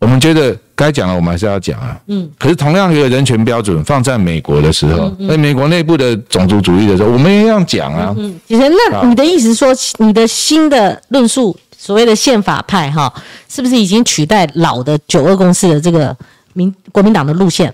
[0.01, 1.97] 我们觉得该讲的我们还是要讲啊。
[2.07, 2.29] 嗯。
[2.37, 8.13] 可是同样一个人权标准放在美国的时候，在美国内部的种族主义的时候，我们也要讲啊。
[8.17, 8.37] 嗯。
[8.45, 11.57] 其实，那你的意思说，你的新的论述？
[11.77, 13.11] 所谓的宪法派哈，
[13.49, 16.15] 是不是已经取代老的九二共识的这个
[16.53, 17.73] 民国民党的路线？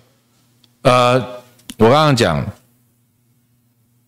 [0.83, 1.15] 呃，
[1.77, 2.41] 我刚刚讲，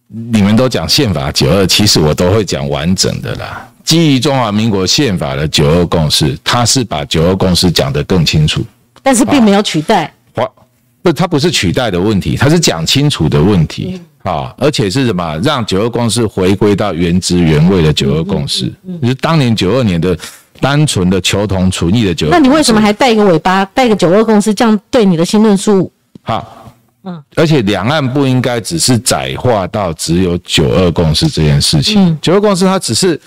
[0.08, 3.69] 你们都讲宪法九二，其实我都会讲完整的啦。
[3.90, 8.64] 基于中华民国宪法的九二共识，他是把九二共识讲得更清楚，
[9.02, 10.14] 但是并没有取代。
[11.02, 14.54] 不，它不是取代的问题，它是讲清楚的问题啊！
[14.60, 15.36] 而且是什么？
[15.40, 18.72] 让九二共识回归到原汁原味的九二共识，
[19.02, 20.16] 就是当年九二年的
[20.60, 22.30] 单纯的求同存异的九二。
[22.30, 25.92] 那你为什么还带一个尾巴，带个九二共识，这样对你的新论述？
[26.22, 26.76] 好，
[27.06, 32.16] 嗯，而且两岸不应该只是窄化到只有九二共识这件事情。
[32.22, 33.20] 九二共识它只是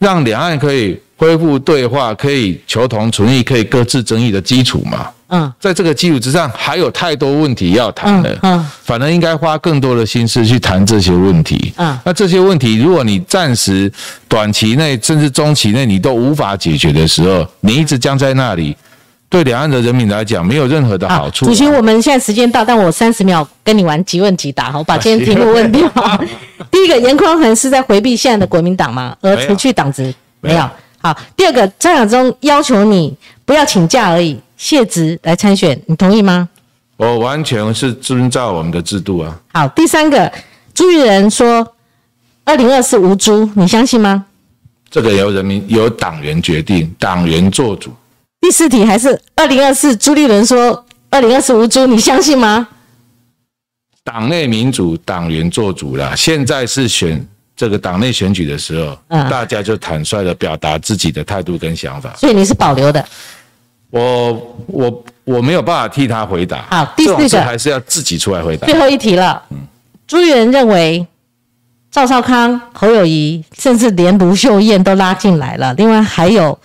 [0.00, 5.06] 让两岸可以恢复对话，可以求同存异，可以各自争议的基础嘛。
[5.32, 8.36] 嗯，在这个基础之上，还有太多问题要谈的。
[8.42, 11.72] 嗯，反而应该花更多的心思去谈这些问题。
[11.76, 13.92] 嗯，那这些问题，如果你暂时、
[14.26, 18.76] 短期内甚至中期内你都无法解决的时候，你一直僵在那里，
[19.30, 21.46] 对两岸的人民来讲没有任何的好处。
[21.46, 25.88] 主席，我们现在时间到，但我三十秒跟你玩即问即答，我，把今天题目问掉。
[26.68, 29.16] 第一个，严匡衡是在回避现在的国民党吗？
[29.20, 30.12] 而除去党职？
[30.40, 30.68] 没有。
[30.98, 34.38] 好，第二个，张亚中要求你不要请假而已。
[34.56, 36.48] 卸职来参选，你同意吗？
[36.96, 39.40] 我完全是遵照我们的制度啊。
[39.54, 40.30] 好，第三个，
[40.74, 41.66] 朱玉仁说
[42.44, 44.26] 二零二四无朱，你相信吗？
[44.90, 47.90] 这个由人民由党员决定，党员做主。
[48.40, 52.66] 第四题还是二零二四，朱立伦说二零二四无朱，你相信吗？
[54.02, 56.16] 党内民主，党员做主了。
[56.16, 57.24] 现在是选
[57.54, 62.14] 这个党内选举的时候，嗯，大家就坦率的表达自己的态度跟想法。
[62.16, 63.04] 所以你是保留的。
[63.90, 66.62] 我我我没有办法替他回答。
[66.70, 68.66] 好，第四个还是要自己出来回答。
[68.66, 69.42] 最后一题了。
[69.50, 69.58] 嗯，
[70.06, 71.06] 朱立伦认为
[71.90, 75.74] 赵少康、侯友谊，甚至连卢秀燕都拉进来了。
[75.74, 76.58] 另外还有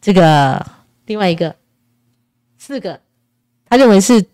[0.00, 0.64] 这个
[1.06, 1.54] 另外一个
[2.58, 3.00] 四个，
[3.68, 4.24] 他认为是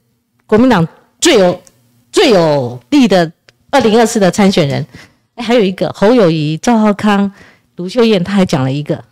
[0.46, 0.86] 国民党
[1.20, 1.62] 最有
[2.10, 3.30] 最有利的
[3.70, 4.86] 二零二四的参选人。
[5.34, 7.32] 哎，还有一个侯友谊、赵浩康、
[7.76, 9.02] 卢秀燕，他还讲了一个。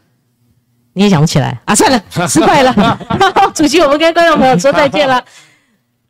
[0.93, 1.75] 你也想不起来啊？
[1.75, 2.73] 算了， 失败了。
[3.55, 5.25] 主席，我们跟观众朋友说再见了。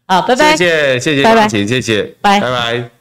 [0.07, 0.57] 好，拜拜。
[0.57, 3.00] 谢谢，谢谢，拜拜，谢谢，拜拜拜。